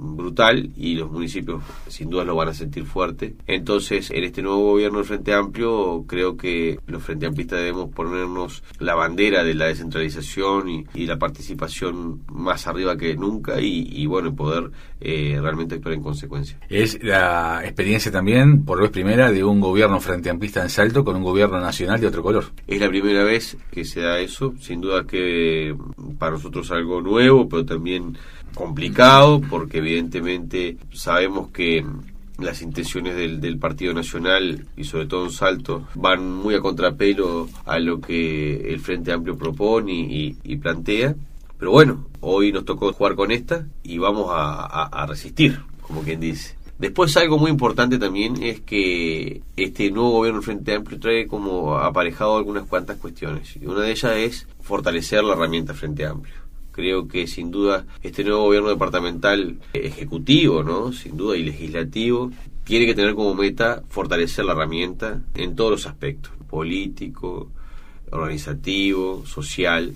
brutal 0.02 0.72
y 0.76 0.96
los 0.96 1.12
municipios 1.12 1.64
sin 1.88 2.10
duda 2.10 2.26
lo 2.26 2.36
van 2.36 2.50
a 2.50 2.54
sentir 2.54 2.86
fuerte. 2.86 3.36
Entonces, 3.46 4.10
en 4.12 4.24
este 4.24 4.42
nuevo 4.42 4.72
gobierno 4.72 4.98
del 4.98 5.08
Frente 5.08 5.34
Amplio, 5.34 6.04
creo 6.08 6.36
que 6.36 6.80
los 6.88 7.04
Frente 7.04 7.28
Amplistas 7.28 7.60
debemos 7.60 7.90
ponernos 7.94 8.64
la 8.80 8.96
bandera 8.96 9.44
de 9.44 9.54
la 9.54 9.66
descentralización 9.68 10.70
y, 10.70 10.86
la 11.12 11.18
participación 11.18 12.22
más 12.32 12.68
arriba 12.68 12.96
que 12.96 13.16
nunca 13.16 13.60
y, 13.60 14.06
bueno, 14.06 14.34
poder 14.34 14.72
eh, 15.02 15.38
realmente 15.42 15.76
actuar 15.76 15.96
en 15.96 16.04
consecuencia. 16.04 16.58
Es 16.70 17.04
la 17.04 17.62
experiencia 17.64 18.12
también, 18.12 18.64
por 18.64 18.80
vez 18.80 18.92
primera, 18.92 19.32
de 19.32 19.44
un 19.44 19.60
gobierno 19.60 20.00
Frente 20.00 20.30
Amplista 20.30 20.62
en 20.62 20.70
Salto 20.70 21.04
con 21.04 21.16
un 21.16 21.24
gobierno 21.24 21.60
nacional 21.60 22.00
de 22.00 22.08
otro 22.08 22.22
color. 22.22 22.46
Es 22.68 22.80
la 22.80 22.88
primera 22.88 23.24
vez 23.24 23.58
que 23.72 23.84
se 23.84 24.02
da 24.02 24.20
eso, 24.20 24.54
sin 24.60 24.80
duda 24.80 25.06
que 25.06 25.76
para 26.20 26.34
nosotros 26.34 26.70
algo 26.72 27.02
nuevo, 27.02 27.50
pero 27.50 27.66
también 27.66 28.18
complicado 28.54 29.42
porque 29.50 29.80
evidentemente 29.80 30.78
sabemos 30.92 31.50
que 31.50 31.84
las 32.40 32.62
intenciones 32.62 33.16
del, 33.16 33.58
Partido 33.60 33.94
Nacional 33.94 34.66
y 34.76 34.84
sobre 34.84 35.06
todo 35.06 35.26
en 35.26 35.32
Salto 35.32 35.88
van 35.96 36.32
muy 36.34 36.56
a 36.56 36.60
contrapelo 36.60 37.48
a 37.66 37.80
lo 37.80 38.02
que 38.02 38.72
el 38.74 38.80
Frente 38.80 39.12
Amplio 39.12 39.38
propone 39.38 39.94
y, 39.94 40.56
plantea. 40.58 41.16
Pero 41.62 41.74
bueno, 41.74 42.08
hoy 42.21 42.52
nos 42.52 42.65
tocó 42.65 42.91
jugar 42.91 43.13
con 43.13 43.30
esta 43.30 43.67
y 43.84 44.00
vamos 44.00 44.30
a, 44.32 45.06
resistir, 45.08 45.60
como 45.84 46.02
quien 46.02 46.19
dice. 46.19 46.56
Después 46.80 47.15
algo 47.17 47.38
muy 47.38 47.52
importante 47.52 48.00
también 48.00 48.41
es 48.41 48.62
que 48.62 49.43
este 49.56 49.91
nuevo 49.91 50.10
gobierno 50.10 50.39
del 50.39 50.45
Frente 50.45 50.74
Amplio 50.74 51.00
trae 51.00 51.28
como 51.28 51.78
aparejado 51.78 52.36
algunas 52.36 52.63
cuantas 52.63 52.97
cuestiones. 52.97 53.56
Y 53.58 53.67
una 53.67 53.82
de 53.82 53.91
ellas 53.91 54.17
es 54.17 54.47
fortalecer 54.62 55.24
la 55.24 55.34
herramienta 55.34 55.76
Frente 55.76 56.04
Amplio 56.04 56.34
Creo 56.71 57.08
que 57.08 57.28
sin 57.28 57.52
duda 57.52 57.86
este 58.02 58.24
nuevo 58.24 58.45
gobierno 58.45 58.69
departamental 58.69 59.60
ejecutivo, 59.74 60.63
¿no? 60.63 60.91
Sin 60.91 61.15
duda 61.15 61.38
y 61.38 61.43
legislativo 61.43 62.32
tiene 62.63 62.88
que 62.88 62.95
tener 62.95 63.13
como 63.13 63.36
meta 63.36 63.84
fortalecer 63.88 64.45
la 64.45 64.54
herramienta 64.54 65.21
en 65.36 65.56
todos 65.56 65.69
los 65.69 65.86
aspectos, 65.86 66.32
político, 66.50 67.52
organizativo, 68.10 69.24
social 69.28 69.93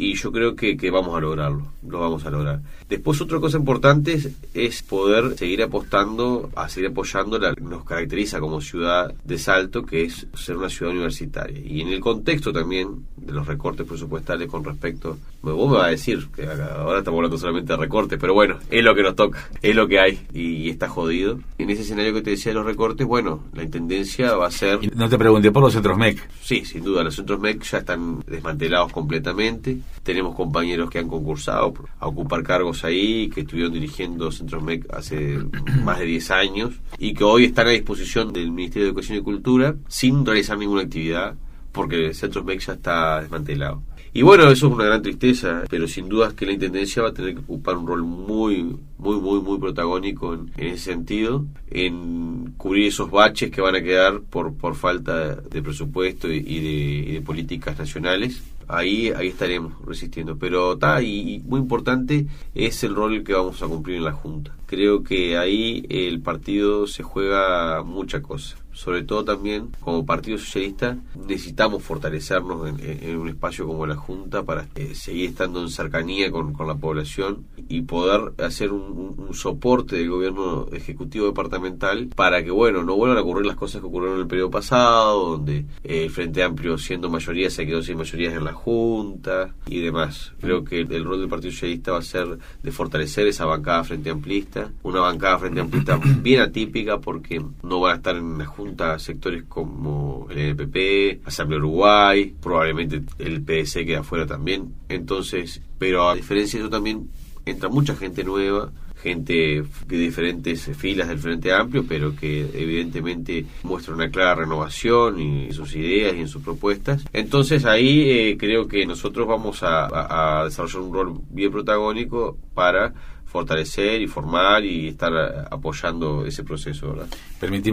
y 0.00 0.14
yo 0.14 0.30
creo 0.30 0.54
que, 0.54 0.76
que, 0.76 0.92
vamos 0.92 1.16
a 1.16 1.20
lograrlo, 1.20 1.72
lo 1.86 1.98
vamos 1.98 2.24
a 2.24 2.30
lograr. 2.30 2.60
Después 2.88 3.20
otra 3.20 3.40
cosa 3.40 3.58
importante 3.58 4.16
es, 4.54 4.82
poder 4.84 5.36
seguir 5.36 5.60
apostando, 5.60 6.50
a 6.54 6.68
seguir 6.68 6.90
apoyando 6.90 7.36
lo 7.36 7.52
que 7.52 7.60
nos 7.60 7.84
caracteriza 7.84 8.38
como 8.38 8.60
ciudad 8.60 9.12
de 9.24 9.38
Salto, 9.38 9.84
que 9.84 10.04
es 10.04 10.28
ser 10.34 10.56
una 10.56 10.70
ciudad 10.70 10.92
universitaria. 10.92 11.58
Y 11.58 11.80
en 11.80 11.88
el 11.88 11.98
contexto 11.98 12.52
también 12.52 13.06
de 13.16 13.32
los 13.32 13.48
recortes 13.48 13.88
presupuestales 13.88 14.48
con 14.48 14.62
respecto, 14.62 15.18
vos 15.42 15.68
me 15.68 15.78
vas 15.78 15.88
a 15.88 15.90
decir 15.90 16.28
que 16.28 16.46
ahora 16.46 16.98
estamos 16.98 17.18
hablando 17.18 17.36
solamente 17.36 17.72
de 17.72 17.78
recortes, 17.78 18.18
pero 18.20 18.34
bueno, 18.34 18.60
es 18.70 18.84
lo 18.84 18.94
que 18.94 19.02
nos 19.02 19.16
toca, 19.16 19.48
es 19.60 19.74
lo 19.74 19.88
que 19.88 19.98
hay 19.98 20.20
y, 20.32 20.70
está 20.70 20.88
jodido. 20.88 21.40
En 21.58 21.70
ese 21.70 21.82
escenario 21.82 22.14
que 22.14 22.22
te 22.22 22.30
decía 22.30 22.52
de 22.52 22.58
los 22.58 22.66
recortes, 22.66 23.04
bueno, 23.04 23.42
la 23.52 23.64
intendencia 23.64 24.36
va 24.36 24.46
a 24.46 24.50
ser... 24.52 24.78
no 24.96 25.08
te 25.08 25.18
pregunté 25.18 25.50
por 25.50 25.64
los 25.64 25.72
centros 25.72 25.98
MEC. 25.98 26.24
Sí, 26.40 26.64
sin 26.64 26.84
duda, 26.84 27.02
los 27.02 27.16
centros 27.16 27.40
MEC 27.40 27.64
ya 27.64 27.78
están 27.78 28.22
desmantelados 28.28 28.92
completamente 28.92 29.78
tenemos 30.02 30.34
compañeros 30.34 30.88
que 30.88 30.98
han 30.98 31.08
concursado 31.08 31.74
a 31.98 32.06
ocupar 32.06 32.42
cargos 32.42 32.82
ahí, 32.84 33.28
que 33.28 33.42
estuvieron 33.42 33.72
dirigiendo 33.72 34.32
Centros 34.32 34.62
MEC 34.62 34.86
hace 34.92 35.38
más 35.84 35.98
de 35.98 36.06
10 36.06 36.30
años 36.30 36.74
y 36.98 37.12
que 37.12 37.24
hoy 37.24 37.44
están 37.44 37.66
a 37.66 37.70
disposición 37.70 38.32
del 38.32 38.50
Ministerio 38.50 38.86
de 38.86 38.90
Educación 38.90 39.18
y 39.18 39.22
Cultura 39.22 39.74
sin 39.86 40.24
realizar 40.24 40.56
ninguna 40.56 40.82
actividad 40.82 41.34
porque 41.72 42.14
Centros 42.14 42.44
MEC 42.44 42.60
ya 42.60 42.72
está 42.72 43.20
desmantelado. 43.20 43.82
Y 44.14 44.22
bueno, 44.22 44.44
eso 44.44 44.68
es 44.68 44.72
una 44.72 44.86
gran 44.86 45.02
tristeza, 45.02 45.64
pero 45.68 45.86
sin 45.86 46.08
duda 46.08 46.28
es 46.28 46.34
que 46.34 46.46
la 46.46 46.52
Intendencia 46.52 47.02
va 47.02 47.10
a 47.10 47.12
tener 47.12 47.34
que 47.34 47.40
ocupar 47.40 47.76
un 47.76 47.86
rol 47.86 48.02
muy, 48.02 48.76
muy, 48.96 49.16
muy, 49.20 49.40
muy 49.40 49.58
protagónico 49.58 50.34
en, 50.34 50.50
ese 50.56 50.92
sentido, 50.92 51.44
en 51.70 52.54
cubrir 52.56 52.88
esos 52.88 53.10
baches 53.10 53.50
que 53.50 53.60
van 53.60 53.76
a 53.76 53.82
quedar 53.82 54.22
por, 54.22 54.54
por 54.54 54.74
falta 54.74 55.36
de 55.36 55.62
presupuesto 55.62 56.28
y 56.28 56.40
de, 56.40 57.10
y 57.10 57.12
de 57.12 57.20
políticas 57.20 57.78
nacionales 57.78 58.42
ahí, 58.68 59.10
ahí 59.10 59.28
estaremos 59.28 59.74
resistiendo. 59.84 60.38
Pero 60.38 60.74
está, 60.74 61.02
y, 61.02 61.42
muy 61.44 61.60
importante 61.60 62.26
es 62.54 62.84
el 62.84 62.94
rol 62.94 63.24
que 63.24 63.32
vamos 63.32 63.62
a 63.62 63.66
cumplir 63.66 63.96
en 63.96 64.04
la 64.04 64.12
Junta. 64.12 64.54
Creo 64.66 65.02
que 65.02 65.36
ahí 65.38 65.84
el 65.88 66.20
partido 66.20 66.86
se 66.86 67.02
juega 67.02 67.82
mucha 67.82 68.22
cosa 68.22 68.56
sobre 68.78 69.02
todo 69.02 69.24
también 69.24 69.70
como 69.80 70.06
Partido 70.06 70.38
Socialista, 70.38 70.96
necesitamos 71.26 71.82
fortalecernos 71.82 72.68
en, 72.80 73.18
un 73.18 73.28
espacio 73.28 73.66
como 73.66 73.84
la 73.88 73.96
Junta 73.96 74.44
para 74.44 74.68
eh, 74.76 74.94
seguir 74.94 75.30
estando 75.30 75.60
en 75.60 75.68
cercanía 75.68 76.30
con, 76.30 76.54
la 76.64 76.76
población 76.76 77.44
y 77.68 77.82
poder 77.82 78.34
hacer 78.38 78.70
un, 78.70 79.30
soporte 79.32 79.96
del 79.96 80.10
gobierno 80.10 80.68
ejecutivo 80.72 81.26
departamental 81.26 82.08
para 82.14 82.44
que, 82.44 82.52
bueno, 82.52 82.84
no 82.84 82.94
vuelvan 82.94 83.18
a 83.18 83.22
ocurrir 83.22 83.46
las 83.46 83.56
cosas 83.56 83.80
que 83.80 83.88
ocurrieron 83.88 84.16
en 84.16 84.22
el 84.22 84.28
periodo 84.28 84.50
pasado, 84.50 85.30
donde 85.30 85.64
eh, 85.82 86.04
el 86.04 86.10
Frente 86.10 86.44
Amplio, 86.44 86.78
siendo 86.78 87.10
mayoría, 87.10 87.50
se 87.50 87.66
quedó 87.66 87.82
sin 87.82 87.98
mayorías 87.98 88.34
en 88.34 88.44
la 88.44 88.52
Junta 88.52 89.54
y 89.66 89.80
demás. 89.80 90.32
Creo 90.40 90.62
que 90.62 90.80
el, 90.82 91.04
rol 91.04 91.18
del 91.18 91.28
Partido 91.28 91.50
Socialista 91.50 91.92
va 91.92 91.98
a 91.98 92.02
ser 92.02 92.38
de 92.62 92.72
fortalecer 92.72 93.26
esa 93.26 93.44
bancada 93.44 93.82
Frente 93.82 94.10
Amplista, 94.10 94.70
una 94.84 95.00
bancada 95.00 95.38
Frente 95.40 95.60
Amplista 95.60 96.00
bien 96.22 96.42
atípica 96.42 97.00
porque 97.00 97.44
no 97.64 97.80
van 97.80 97.92
a 97.92 97.96
estar 97.96 98.16
en 98.16 98.38
la 98.38 98.46
Junta 98.46 98.67
a 98.78 98.98
sectores 98.98 99.44
como 99.48 100.26
el 100.30 100.38
NPP, 100.38 101.26
Asamblea 101.26 101.58
Uruguay, 101.58 102.34
probablemente 102.40 103.02
el 103.18 103.42
PS 103.42 103.74
queda 103.84 104.00
afuera 104.00 104.26
también. 104.26 104.74
Entonces, 104.88 105.60
pero 105.78 106.08
a 106.08 106.14
diferencia 106.14 106.58
de 106.58 106.64
eso 106.64 106.70
también 106.70 107.08
entra 107.46 107.68
mucha 107.68 107.94
gente 107.94 108.24
nueva, 108.24 108.70
gente 109.02 109.64
de 109.86 109.96
diferentes 109.96 110.76
filas 110.76 111.08
del 111.08 111.18
Frente 111.18 111.52
Amplio, 111.52 111.84
pero 111.88 112.16
que 112.16 112.40
evidentemente 112.52 113.46
muestra 113.62 113.94
una 113.94 114.10
clara 114.10 114.34
renovación 114.34 115.20
en 115.20 115.52
sus 115.52 115.74
ideas 115.76 116.14
y 116.14 116.20
en 116.20 116.28
sus 116.28 116.42
propuestas. 116.42 117.04
Entonces 117.12 117.64
ahí 117.64 118.10
eh, 118.10 118.36
creo 118.38 118.66
que 118.66 118.84
nosotros 118.86 119.26
vamos 119.26 119.60
a 119.62 120.42
desarrollar 120.44 120.82
un 120.82 120.92
rol 120.92 121.20
bien 121.30 121.52
protagónico 121.52 122.36
para 122.54 122.92
fortalecer 123.28 124.00
y 124.00 124.06
formar 124.06 124.64
y 124.64 124.88
estar 124.88 125.48
apoyando 125.50 126.24
ese 126.26 126.42
proceso, 126.44 126.92
¿verdad? 126.92 127.08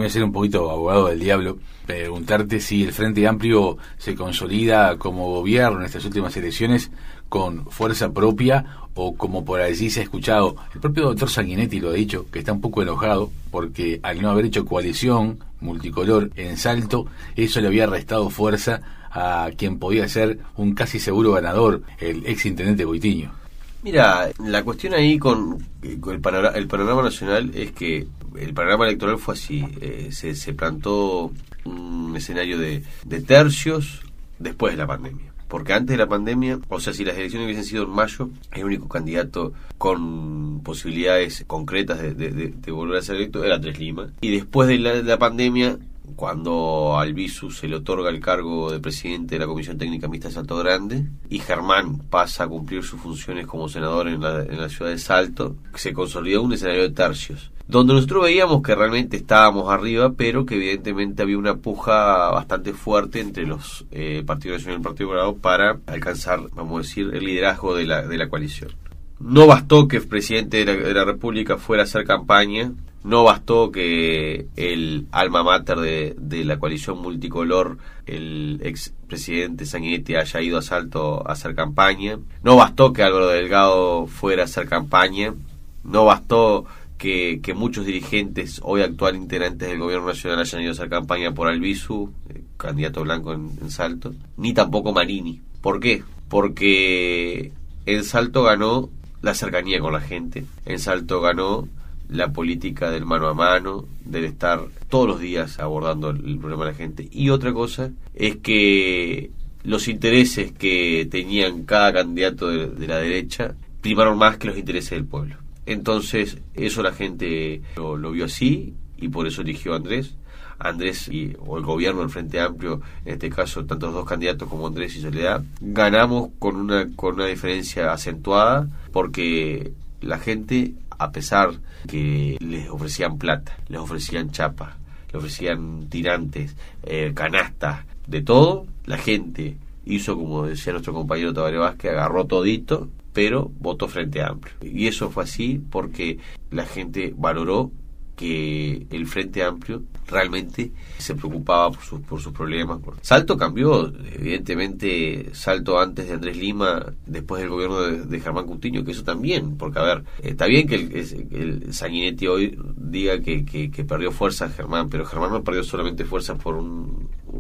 Ser 0.10 0.24
un 0.24 0.32
poquito 0.32 0.70
abogado 0.70 1.08
del 1.08 1.20
diablo, 1.20 1.58
preguntarte 1.86 2.60
si 2.60 2.84
el 2.84 2.92
Frente 2.92 3.26
Amplio 3.28 3.78
se 3.98 4.16
consolida 4.16 4.98
como 4.98 5.30
gobierno 5.30 5.80
en 5.80 5.86
estas 5.86 6.06
últimas 6.06 6.36
elecciones 6.38 6.92
con 7.30 7.66
fuerza 7.72 8.12
propia 8.12 8.66
o 8.94 9.16
como 9.16 9.44
por 9.44 9.62
allí 9.62 9.90
se 9.90 10.02
ha 10.02 10.04
escuchado, 10.04 10.56
el 10.74 10.82
propio 10.82 11.04
doctor 11.04 11.30
Sanguinetti 11.30 11.80
lo 11.80 11.90
ha 11.90 11.94
dicho, 11.94 12.26
que 12.32 12.40
está 12.40 12.54
un 12.54 12.62
poco 12.62 12.82
enojado 12.82 13.32
porque 13.52 14.00
al 14.04 14.22
no 14.22 14.30
haber 14.30 14.46
hecho 14.46 14.66
coalición 14.66 15.40
multicolor 15.62 16.32
en 16.36 16.58
Salto, 16.58 17.08
eso 17.36 17.62
le 17.62 17.68
había 17.68 17.88
restado 17.88 18.30
fuerza 18.30 18.82
a 19.12 19.50
quien 19.58 19.80
podía 19.80 20.08
ser 20.10 20.40
un 20.58 20.76
casi 20.76 21.00
seguro 21.00 21.32
ganador, 21.32 21.82
el 22.00 22.26
ex 22.26 22.46
intendente 22.46 22.84
Goitiño. 22.84 23.45
Mira, 23.86 24.32
la 24.44 24.64
cuestión 24.64 24.96
ahí 24.96 25.20
con, 25.20 25.64
el, 25.84 26.20
panorama, 26.20 26.58
el, 26.58 26.68
panorama, 26.68 27.04
nacional 27.04 27.52
es 27.54 27.72
que 27.72 28.08
el 28.36 28.54
panorama 28.56 28.86
electoral 28.86 29.20
fue 29.20 29.36
así, 29.36 29.64
eh, 29.80 30.10
se, 30.12 30.34
se, 30.34 30.54
plantó 30.54 31.32
un 31.66 32.14
escenario 32.18 32.58
de, 32.58 32.82
de 33.06 33.22
tercios 33.22 34.02
después 34.40 34.74
de 34.74 34.78
la 34.78 34.88
pandemia 34.88 35.36
porque 35.48 35.74
antes 35.74 35.94
de 35.94 35.98
la 35.98 36.10
pandemia, 36.10 36.60
o 36.70 36.80
sea, 36.80 36.94
si 36.94 37.06
las 37.06 37.16
elecciones 37.16 37.46
hubiesen 37.46 37.64
sido 37.66 37.84
en 37.84 37.92
mayo, 37.92 38.30
el 38.52 38.66
único 38.66 38.88
candidato 38.88 39.54
con 39.78 40.62
posibilidades 40.64 41.44
concretas 41.48 42.02
de, 42.02 42.54
volver 42.72 42.98
a 42.98 43.02
ser 43.02 43.18
electo 43.18 43.44
era 43.44 43.62
Tres 43.62 43.80
Lima. 43.80 44.10
Y 44.22 44.32
después 44.32 44.68
de 44.68 44.80
la, 44.80 45.18
pandemia, 45.18 45.78
cuando 46.16 46.98
al 46.98 47.14
Bisu 47.14 47.52
se 47.52 47.68
le 47.68 47.78
otorga 47.78 48.10
el 48.10 48.20
cargo 48.20 48.72
de 48.72 48.80
presidente 48.80 49.36
de 49.36 49.40
la 49.40 49.48
Comisión 49.48 49.78
Técnica 49.78 50.08
Mixta 50.08 50.30
de 50.30 50.36
Salto 50.36 50.58
Grande 50.58 51.06
y 51.30 51.40
Germán 51.40 52.00
pasa 52.10 52.46
a 52.46 52.48
cumplir 52.48 52.84
sus 52.84 53.02
funciones 53.02 53.48
como 53.48 53.70
senador 53.70 54.08
en 54.08 54.22
la, 54.22 54.44
en 54.44 54.60
la 54.60 54.70
ciudad 54.70 54.92
de 54.92 54.98
Salto, 54.98 55.56
se 55.74 55.94
consolidó 55.94 56.44
un 56.44 56.54
escenario 56.54 56.84
de 56.84 56.92
tercios 56.92 57.52
donde 57.68 57.94
nosotros 57.94 58.24
veíamos 58.24 58.62
que 58.62 58.76
realmente 58.76 59.18
estábamos 59.18 59.72
arriba, 59.72 60.14
pero 60.16 60.46
que 60.46 60.56
evidentemente 60.56 61.24
había 61.24 61.38
una 61.38 61.56
puja 61.56 62.30
bastante 62.30 62.74
fuerte 62.74 63.20
entre 63.20 63.48
los 63.48 63.86
eh, 63.92 64.24
partidos 64.26 64.58
nacional 64.58 64.76
y 64.76 64.82
el 64.82 64.84
Partido 64.84 65.10
Colorado 65.10 65.36
para 65.38 65.80
alcanzar, 65.88 66.42
vamos 66.54 66.76
a 66.76 66.82
decir, 66.82 67.10
el 67.14 67.26
liderazgo 67.26 67.76
de 67.76 67.86
la, 67.86 68.04
de 68.08 68.18
la 68.18 68.30
coalición. 68.30 68.72
No 69.20 69.48
bastó 69.48 69.88
que 69.88 69.98
el 69.98 70.08
presidente 70.08 70.64
de 70.64 70.94
la, 70.94 71.06
República 71.06 71.58
fuera 71.58 71.84
a 71.84 71.86
hacer 71.86 72.06
campaña, 72.06 72.74
no 73.06 73.24
bastó 73.24 73.72
que 73.72 74.48
el 74.56 75.06
alma 75.12 75.44
mater 75.44 75.78
de, 75.78 76.44
la 76.44 76.58
coalición 76.58 76.98
multicolor, 76.98 77.78
el 78.08 78.60
ex 78.64 78.94
presidente 79.08 79.68
Sanguinetti, 79.68 80.16
haya 80.16 80.42
ido 80.42 80.58
a 80.58 80.64
Salto 80.64 81.22
a 81.28 81.34
hacer 81.34 81.54
campaña, 81.54 82.18
no 82.42 82.56
bastó 82.56 82.94
que 82.94 83.04
Álvaro 83.04 83.28
Delgado 83.28 84.08
fuera 84.08 84.42
a 84.42 84.46
hacer 84.46 84.68
campaña, 84.68 85.36
no 85.84 86.06
bastó 86.06 86.66
que, 86.98 87.40
muchos 87.56 87.86
dirigentes, 87.86 88.60
hoy 88.64 88.82
actual 88.82 89.16
integrantes 89.16 89.70
del 89.70 89.78
gobierno 89.78 90.08
nacional, 90.08 90.40
hayan 90.40 90.62
ido 90.62 90.72
a 90.72 90.74
hacer 90.74 90.90
campaña 90.90 91.32
por 91.32 91.48
Albizu, 91.48 92.12
eh, 92.30 92.42
candidato 92.58 93.04
blanco 93.04 93.34
en, 93.34 93.70
Salto, 93.70 94.16
ni 94.36 94.52
tampoco 94.56 94.94
Marini. 94.94 95.42
¿Por 95.62 95.80
qué? 95.80 96.04
Porque 96.28 97.52
en 97.86 98.04
Salto 98.04 98.42
ganó 98.42 98.90
la 99.22 99.36
cercanía 99.36 99.80
con 99.80 99.94
la 99.94 100.02
gente, 100.02 100.44
en 100.66 100.80
Salto 100.80 101.22
ganó 101.22 101.68
la 102.10 102.32
política 102.32 102.92
del 102.92 103.06
mano 103.06 103.28
a 103.28 103.34
mano, 103.34 103.86
del 104.04 104.26
estar 104.26 104.62
todos 104.90 105.08
los 105.08 105.20
días 105.20 105.60
abordando 105.60 106.10
el, 106.10 106.38
problema 106.38 106.66
de 106.66 106.72
la 106.72 106.78
gente. 106.78 107.08
Y 107.12 107.30
otra 107.30 107.54
cosa 107.54 107.92
es 108.14 108.38
que 108.38 109.32
los 109.64 109.88
intereses 109.88 110.52
que 110.52 111.08
tenían 111.10 111.64
cada 111.64 111.92
candidato 111.94 112.48
de 112.48 112.88
la 112.88 112.98
derecha 112.98 113.56
primaron 113.82 114.18
más 114.18 114.38
que 114.38 114.48
los 114.48 114.58
intereses 114.58 114.92
del 114.92 115.06
pueblo. 115.06 115.38
Entonces, 115.66 116.38
eso 116.54 116.84
la 116.84 116.94
gente 116.94 117.62
lo, 117.76 118.12
vio 118.12 118.26
así 118.26 118.74
y 118.98 119.10
por 119.10 119.28
eso 119.28 119.42
eligió 119.42 119.74
a 119.74 119.78
Andrés. 119.78 120.16
Andrés 120.58 121.08
y, 121.10 121.36
o 121.46 121.58
el 121.58 121.64
gobierno 121.64 122.02
del 122.02 122.10
Frente 122.10 122.40
Amplio, 122.40 122.82
en 123.04 123.14
este 123.14 123.30
caso, 123.30 123.66
tanto 123.66 123.88
los 123.88 123.96
dos 123.96 124.06
candidatos 124.06 124.48
como 124.48 124.68
Andrés 124.68 124.96
y 124.96 125.02
Soledad, 125.02 125.44
ganamos 125.60 126.30
con 126.40 126.56
una, 126.56 126.88
con 126.96 127.16
una 127.16 127.26
diferencia 127.26 127.92
acentuada 127.92 128.68
porque 128.92 129.74
la 130.02 130.20
gente, 130.20 130.74
a 130.98 131.12
pesar 131.12 131.52
que 131.88 132.38
les 132.40 132.70
ofrecían 132.70 133.18
plata, 133.18 133.58
les 133.68 133.80
ofrecían 133.80 134.32
chapa, 134.32 134.78
les 135.08 135.16
ofrecían 135.16 135.88
tirantes, 135.90 136.56
eh, 136.84 137.12
canastas, 137.14 137.86
de 138.08 138.22
todo, 138.22 138.68
la 138.86 138.98
gente 138.98 139.58
hizo, 139.86 140.16
como 140.16 140.46
decía 140.46 140.74
nuestro 140.74 140.94
compañero 140.94 141.34
Tabaré 141.34 141.58
Vázquez, 141.58 141.92
agarró 141.92 142.26
todito 142.26 142.90
pero 143.16 143.50
votó 143.60 143.88
Frente 143.88 144.22
Amplio. 144.22 144.54
Y 144.62 144.88
eso 144.88 145.10
fue 145.10 145.24
así 145.24 145.62
porque 145.72 146.20
la 146.52 146.66
gente 146.66 147.14
valoró 147.18 147.72
que 148.16 148.88
el 148.90 149.08
Frente 149.08 149.44
Amplio 149.44 149.84
realmente 150.08 150.72
se 150.98 151.16
preocupaba 151.16 151.72
por, 151.72 152.22
sus 152.22 152.32
problemas. 152.32 152.80
Santo 153.02 153.38
cambió, 153.38 153.92
evidentemente, 154.14 155.30
Salto 155.34 155.80
antes 155.80 156.08
de 156.08 156.14
Andrés 156.14 156.38
Lima, 156.38 156.86
después 157.06 157.42
del 157.42 157.50
gobierno 157.50 157.82
de, 157.82 158.20
Germán 158.20 158.46
Coutinho, 158.46 158.84
que 158.84 158.92
eso 158.92 159.04
también, 159.04 159.58
porque 159.58 159.80
a 159.80 159.84
ver, 159.84 160.04
está 160.22 160.46
bien 160.46 160.68
que 160.68 160.76
el, 160.76 161.74
Sanguinetti 161.74 162.28
hoy 162.28 162.58
diga 162.78 163.20
que, 163.22 163.46
que, 163.46 163.84
perdió 163.84 164.12
fuerza 164.12 164.50
Germán, 164.50 164.90
pero 164.90 165.06
Germán 165.06 165.32
no 165.32 165.44
perdió 165.44 165.64
solamente 165.64 166.06
fuerza 166.06 166.36
por 166.36 166.56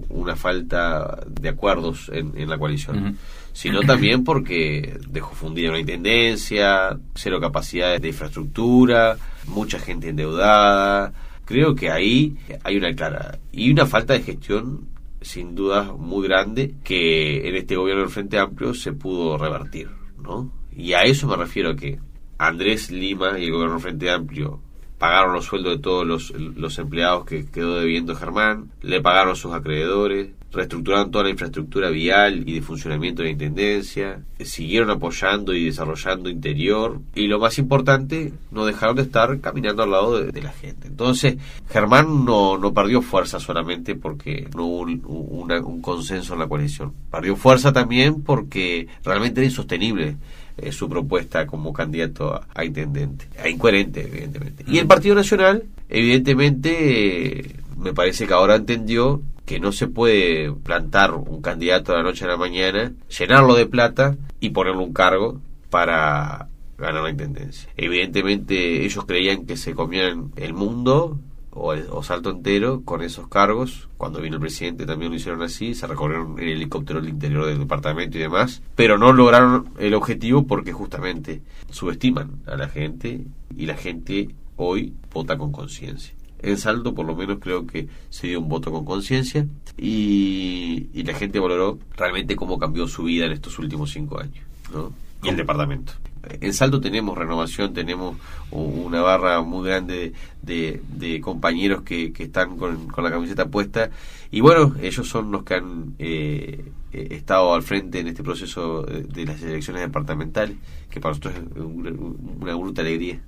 una 0.10 0.36
falta 0.36 1.24
de 1.30 1.50
acuerdos 1.50 2.10
en, 2.14 2.50
la 2.50 2.58
coalición 2.58 3.18
sino 3.56 3.80
también 3.84 4.26
porque 4.26 5.00
dejó 5.08 5.34
fundida 5.34 5.70
una 5.70 5.80
intendencia, 5.80 7.00
cero 7.13 7.39
capacidad 7.39 7.98
de 7.98 8.10
infraestructura, 8.10 9.18
mucha 9.48 9.80
gente 9.80 10.10
endeudada. 10.10 11.13
Creo 11.46 11.74
que 11.74 11.89
ahí 11.89 12.36
hay 12.65 12.76
una 12.76 12.94
clara 12.94 13.39
y 13.54 13.72
una 13.72 13.86
falta 13.86 14.12
de 14.12 14.24
gestión 14.24 14.89
sin 15.22 15.56
duda 15.56 15.94
muy 15.94 16.28
grande 16.28 16.76
que 16.84 17.48
en 17.48 17.56
este 17.56 17.78
gobierno 17.78 18.02
del 18.02 18.12
Frente 18.12 18.38
Amplio 18.38 18.74
se 18.74 18.91
pudo 18.91 19.38
revertir, 19.38 19.89
¿no? 20.22 20.52
Y 20.76 20.91
a 20.91 21.04
eso 21.04 21.26
me 21.26 21.38
refiero 21.38 21.78
que 21.78 21.98
Andrés 22.38 22.91
Lima 22.91 23.39
y 23.39 23.46
el 23.46 23.52
gobierno 23.52 23.76
del 23.76 23.84
Frente 23.84 24.12
Amplio 24.12 24.60
pagaron 24.97 25.34
los 25.34 25.45
sueldos 25.45 25.73
de 25.73 25.81
todos 25.81 26.05
los, 26.05 26.31
los 26.31 26.77
empleados 26.79 27.25
que 27.25 27.45
quedó 27.45 27.79
debiendo 27.79 28.15
Germán, 28.15 28.71
le 28.81 29.01
pagaron 29.01 29.34
a 29.34 29.36
sus 29.36 29.53
acreedores, 29.53 30.29
reestructuraron 30.55 31.12
toda 31.12 31.25
la 31.25 31.29
infraestructura 31.29 31.89
vial 31.89 32.47
y 32.47 32.53
de 32.53 32.62
funcionamiento 32.62 33.21
de 33.21 33.27
la 33.27 33.31
Intendencia, 33.34 34.21
siguieron 34.39 34.89
apoyando 34.89 35.53
y 35.53 35.65
desarrollando 35.65 36.29
interior 36.29 37.01
y 37.13 37.27
lo 37.27 37.39
más 37.39 37.58
importante, 37.58 38.34
no 38.51 38.65
dejaron 38.65 38.95
de 38.95 39.01
estar 39.03 39.39
caminando 39.41 39.84
al 39.84 39.91
lado 39.91 40.21
de, 40.21 40.41
la 40.41 40.53
gente. 40.53 40.88
Entonces, 40.88 41.38
Germán 41.69 42.25
no, 42.25 42.58
no 42.58 42.73
perdió 42.73 43.01
fuerza 43.01 43.39
solamente 43.39 43.95
porque 43.95 44.49
no 44.55 44.65
hubo 44.65 44.81
un, 44.81 45.51
un 45.51 45.81
consenso 45.81 46.34
en 46.34 46.39
la 46.39 46.47
coalición, 46.47 46.93
perdió 47.12 47.36
fuerza 47.36 47.73
también 47.73 48.21
porque 48.21 48.88
realmente 49.03 49.41
era 49.41 49.49
insostenible 49.49 50.17
eh, 50.58 50.72
su 50.72 50.89
propuesta 50.89 51.46
como 51.48 51.74
candidato 51.74 52.41
a, 52.54 52.65
intendente. 52.65 53.28
A 53.41 53.50
incoherente, 53.50 54.02
evidentemente. 54.02 54.63
Y 54.68 54.78
el 54.78 54.88
Partido 54.88 55.15
Nacional, 55.15 55.63
evidentemente, 55.89 57.56
me 57.78 57.94
parece 57.94 58.28
que 58.28 58.34
ahora 58.34 58.56
entendió 58.56 59.22
que 59.46 59.60
no 59.60 59.72
se 59.72 59.88
puede 59.88 60.52
plantar 60.52 61.13
un 61.13 61.41
candidato 61.41 61.91
de 61.91 62.00
la 62.00 62.04
noche 62.04 62.26
a 62.26 62.30
la 62.30 62.38
mañana, 62.38 62.94
llenarlo 63.18 63.56
de 63.56 63.68
plata 63.68 64.15
y 64.39 64.50
ponerle 64.50 64.82
un 64.82 64.94
cargo 64.94 65.39
para 65.70 66.48
ganar 66.78 67.04
la 67.04 67.10
intendencia. 67.10 67.70
Evidentemente 67.78 68.84
ellos 68.86 69.06
creían 69.06 69.46
que 69.46 69.58
se 69.58 69.74
comían 69.74 70.32
el 70.36 70.54
mundo 70.54 71.20
o, 71.56 72.04
Salto 72.04 72.30
entero 72.30 72.82
con 72.84 73.02
esos 73.02 73.28
cargos. 73.28 73.88
Cuando 73.98 74.22
vino 74.22 74.36
el 74.36 74.41
presidente 74.41 74.86
también 74.86 75.12
lo 75.12 75.18
hicieron 75.18 75.41
así, 75.41 75.74
se 75.74 75.88
recorrieron 75.88 76.38
en 76.38 76.50
helicóptero 76.50 77.00
el 77.00 77.10
interior 77.10 77.46
del 77.46 77.60
departamento 77.60 78.18
y 78.18 78.22
demás, 78.22 78.62
pero 78.76 78.98
no 78.98 79.13
lograron 79.13 79.70
el 79.80 79.94
objetivo 79.94 80.46
porque 80.46 80.74
justamente 80.74 81.41
subestiman 81.72 82.41
a 82.46 82.56
la 82.56 82.68
gente 82.68 83.22
y 83.56 83.65
la 83.65 83.76
gente 83.76 84.30
hoy 84.58 84.94
vota 85.12 85.38
con 85.38 85.52
conciencia. 85.52 86.13
En 86.39 86.58
Salto 86.58 86.94
por 86.94 87.06
lo 87.06 87.15
menos 87.15 87.39
creo 87.39 87.65
que 87.65 87.88
se 88.10 88.28
dio 88.28 88.39
un 88.39 88.50
voto 88.50 88.72
con 88.72 88.86
conciencia 88.86 89.48
y, 89.78 90.89
y 90.94 91.04
la 91.04 91.13
gente 91.15 91.39
valoró 91.39 91.80
realmente 91.96 92.36
cómo 92.36 92.60
cambió 92.60 92.88
su 92.88 93.04
vida 93.04 93.26
en 93.26 93.32
estos 93.32 93.58
últimos 93.58 93.91
cinco 93.91 94.20
años. 94.20 94.46
¿no? 94.72 94.94
Y 95.24 95.30
el 95.30 95.38
departamento 95.38 95.94
en 96.30 96.54
Salto 96.54 96.80
tenemos 96.82 97.18
renovación, 97.18 97.74
tenemos 97.74 98.18
una 98.52 99.02
barra 99.02 99.42
muy 99.42 99.68
grande 99.68 100.14
de, 100.42 101.22
compañeros 101.22 101.84
que, 101.84 102.14
están 102.18 102.58
con, 102.58 102.88
la 102.98 103.12
camiseta 103.12 103.48
puesta 103.48 103.90
y 104.32 104.42
bueno, 104.42 104.76
ellos 104.82 105.08
son 105.08 105.32
los 105.32 105.44
que 105.44 105.56
han 105.56 105.96
eh, 106.00 106.66
eh, 106.92 107.08
estado 107.12 107.54
al 107.54 107.64
frente 107.64 108.00
en 108.00 108.08
este 108.08 108.24
proceso 108.24 108.84
de, 108.84 109.26
las 109.26 109.42
elecciones 109.42 109.82
departamentales, 109.82 110.58
que 110.90 111.00
para 111.00 111.16
nosotros 111.16 111.36
es 111.36 111.62
una 111.62 112.56
bruta 112.56 112.82
alegría. 112.82 113.20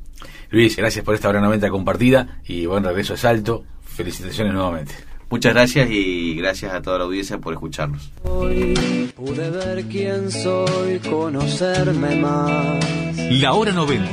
Luis, 0.49 0.75
gracias 0.75 1.05
por 1.05 1.15
esta 1.15 1.29
hora 1.29 1.41
90 1.41 1.69
compartida 1.69 2.41
y 2.47 2.65
buen 2.65 2.83
regreso 2.83 3.13
a 3.13 3.17
Salto. 3.17 3.63
Felicitaciones 3.83 4.53
nuevamente. 4.53 4.93
Muchas 5.29 5.53
gracias 5.53 5.89
y 5.91 6.35
gracias 6.35 6.73
a 6.73 6.81
toda 6.81 6.99
la 6.99 7.03
audiencia 7.03 7.37
por 7.37 7.53
escucharnos. 7.53 8.11
Hoy 8.23 9.11
pude 9.15 9.49
ver 9.49 9.85
quién 9.85 10.31
soy, 10.31 10.99
conocerme 10.99 12.15
más. 12.15 12.85
La 13.31 13.53
hora 13.53 13.73
90. 13.73 14.09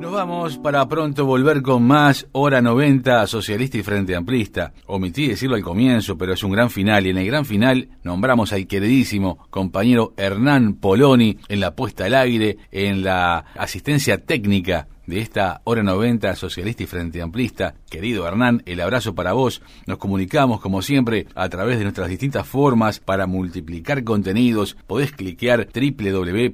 Nos 0.00 0.10
vamos 0.10 0.58
para 0.58 0.88
pronto 0.88 1.26
volver 1.26 1.62
con 1.62 1.84
más 1.84 2.26
Hora 2.32 2.62
90 2.62 3.26
Socialista 3.26 3.76
y 3.76 3.82
Frente 3.82 4.16
Amplista. 4.16 4.72
Omití 4.86 5.28
decirlo 5.28 5.56
al 5.56 5.62
comienzo, 5.62 6.16
pero 6.18 6.32
es 6.32 6.42
un 6.42 6.52
gran 6.52 6.70
final 6.70 7.06
y 7.06 7.10
en 7.10 7.18
el 7.18 7.26
gran 7.26 7.44
final 7.44 7.88
nombramos 8.02 8.52
al 8.52 8.66
queridísimo 8.66 9.46
compañero 9.50 10.14
Hernán 10.16 10.74
Poloni 10.74 11.38
en 11.48 11.60
la 11.60 11.76
puesta 11.76 12.06
al 12.06 12.14
aire, 12.14 12.56
en 12.70 13.02
la 13.04 13.44
asistencia 13.54 14.18
técnica 14.18 14.88
de 15.06 15.20
esta 15.20 15.60
hora 15.64 15.82
90 15.82 16.34
socialista 16.36 16.82
y 16.82 16.86
frente 16.86 17.22
amplista. 17.22 17.74
Querido 17.90 18.26
Hernán, 18.26 18.62
el 18.66 18.80
abrazo 18.80 19.14
para 19.14 19.32
vos. 19.32 19.62
Nos 19.86 19.98
comunicamos 19.98 20.60
como 20.60 20.82
siempre 20.82 21.26
a 21.34 21.48
través 21.48 21.78
de 21.78 21.84
nuestras 21.84 22.08
distintas 22.08 22.46
formas 22.46 23.00
para 23.00 23.26
multiplicar 23.26 24.04
contenidos. 24.04 24.76
Podés 24.86 25.12
cliquear 25.12 25.68
www.ps.org.ui. 25.72 26.48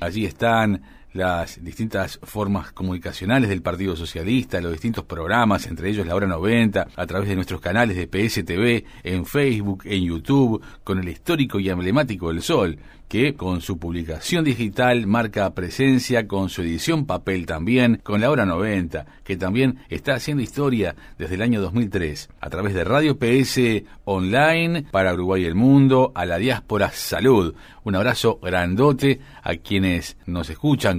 Allí 0.00 0.24
están 0.24 0.82
las 1.12 1.62
distintas 1.62 2.18
formas 2.22 2.72
comunicacionales 2.72 3.48
del 3.48 3.62
Partido 3.62 3.96
Socialista, 3.96 4.60
los 4.60 4.72
distintos 4.72 5.04
programas, 5.04 5.66
entre 5.66 5.90
ellos 5.90 6.06
la 6.06 6.14
hora 6.14 6.26
90, 6.26 6.88
a 6.94 7.06
través 7.06 7.28
de 7.28 7.36
nuestros 7.36 7.60
canales 7.60 7.96
de 7.96 8.06
PSTV, 8.06 8.84
en 9.02 9.26
Facebook, 9.26 9.82
en 9.84 10.04
YouTube, 10.04 10.62
con 10.84 10.98
el 10.98 11.08
histórico 11.08 11.58
y 11.58 11.68
emblemático 11.68 12.28
del 12.28 12.42
Sol, 12.42 12.78
que 13.10 13.34
con 13.34 13.60
su 13.60 13.76
publicación 13.76 14.44
digital 14.44 15.08
marca 15.08 15.52
presencia, 15.52 16.28
con 16.28 16.48
su 16.48 16.62
edición 16.62 17.06
papel 17.06 17.44
también, 17.44 18.00
con 18.04 18.20
la 18.20 18.30
hora 18.30 18.46
90, 18.46 19.04
que 19.24 19.36
también 19.36 19.80
está 19.88 20.14
haciendo 20.14 20.44
historia 20.44 20.94
desde 21.18 21.34
el 21.34 21.42
año 21.42 21.60
2003, 21.60 22.30
a 22.40 22.50
través 22.50 22.72
de 22.72 22.84
Radio 22.84 23.18
PS 23.18 23.82
Online 24.04 24.84
para 24.92 25.12
Uruguay 25.12 25.42
y 25.42 25.46
el 25.46 25.56
Mundo, 25.56 26.12
a 26.14 26.24
la 26.24 26.38
diáspora 26.38 26.92
Salud. 26.92 27.56
Un 27.82 27.96
abrazo 27.96 28.38
grandote 28.40 29.18
a 29.42 29.56
quienes 29.56 30.16
nos 30.26 30.48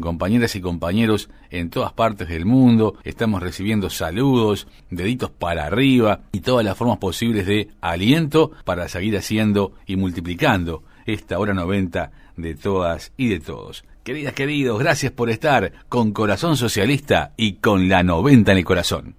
escuchan, 0.01 0.11
compañeras 0.11 0.55
y 0.55 0.61
compañeros 0.61 1.29
en 1.49 1.69
todas 1.69 1.93
partes 1.93 2.27
del 2.27 2.45
mundo. 2.45 2.95
Estamos 3.03 3.41
recibiendo 3.41 3.89
saludos, 3.89 4.67
deditos 4.89 5.29
para 5.29 5.65
arriba 5.65 6.21
y 6.31 6.41
todas 6.41 6.65
las 6.65 6.77
formas 6.77 6.97
posibles 6.97 7.45
de 7.45 7.69
aliento 7.81 8.51
para 8.65 8.87
seguir 8.87 9.15
haciendo 9.17 9.73
y 9.85 9.95
multiplicando 9.95 10.83
esta 11.05 11.39
hora 11.39 11.53
90 11.53 12.11
de 12.37 12.55
todas 12.55 13.13
y 13.17 13.29
de 13.29 13.39
todos. 13.39 13.83
Queridas, 14.03 14.33
queridos, 14.33 14.79
gracias 14.79 15.11
por 15.11 15.29
estar 15.29 15.71
con 15.87 16.11
Corazón 16.11 16.57
Socialista 16.57 17.33
y 17.37 17.53
con 17.53 17.87
la 17.87 18.01
90 18.01 18.51
en 18.51 18.57
el 18.57 18.65
corazón. 18.65 19.15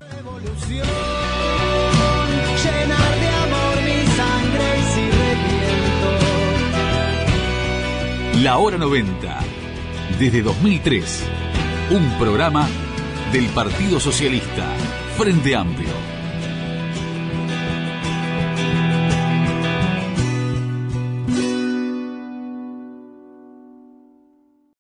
La 8.43 8.59
hora 8.59 8.77
90, 8.77 9.39
desde 10.23 10.41
2003, 10.41 11.25
un 11.91 12.17
programa 12.17 12.69
del 13.33 13.47
Partido 13.47 13.99
Socialista, 13.99 14.69
Frente 15.17 15.57
Amplio. 15.57 16.12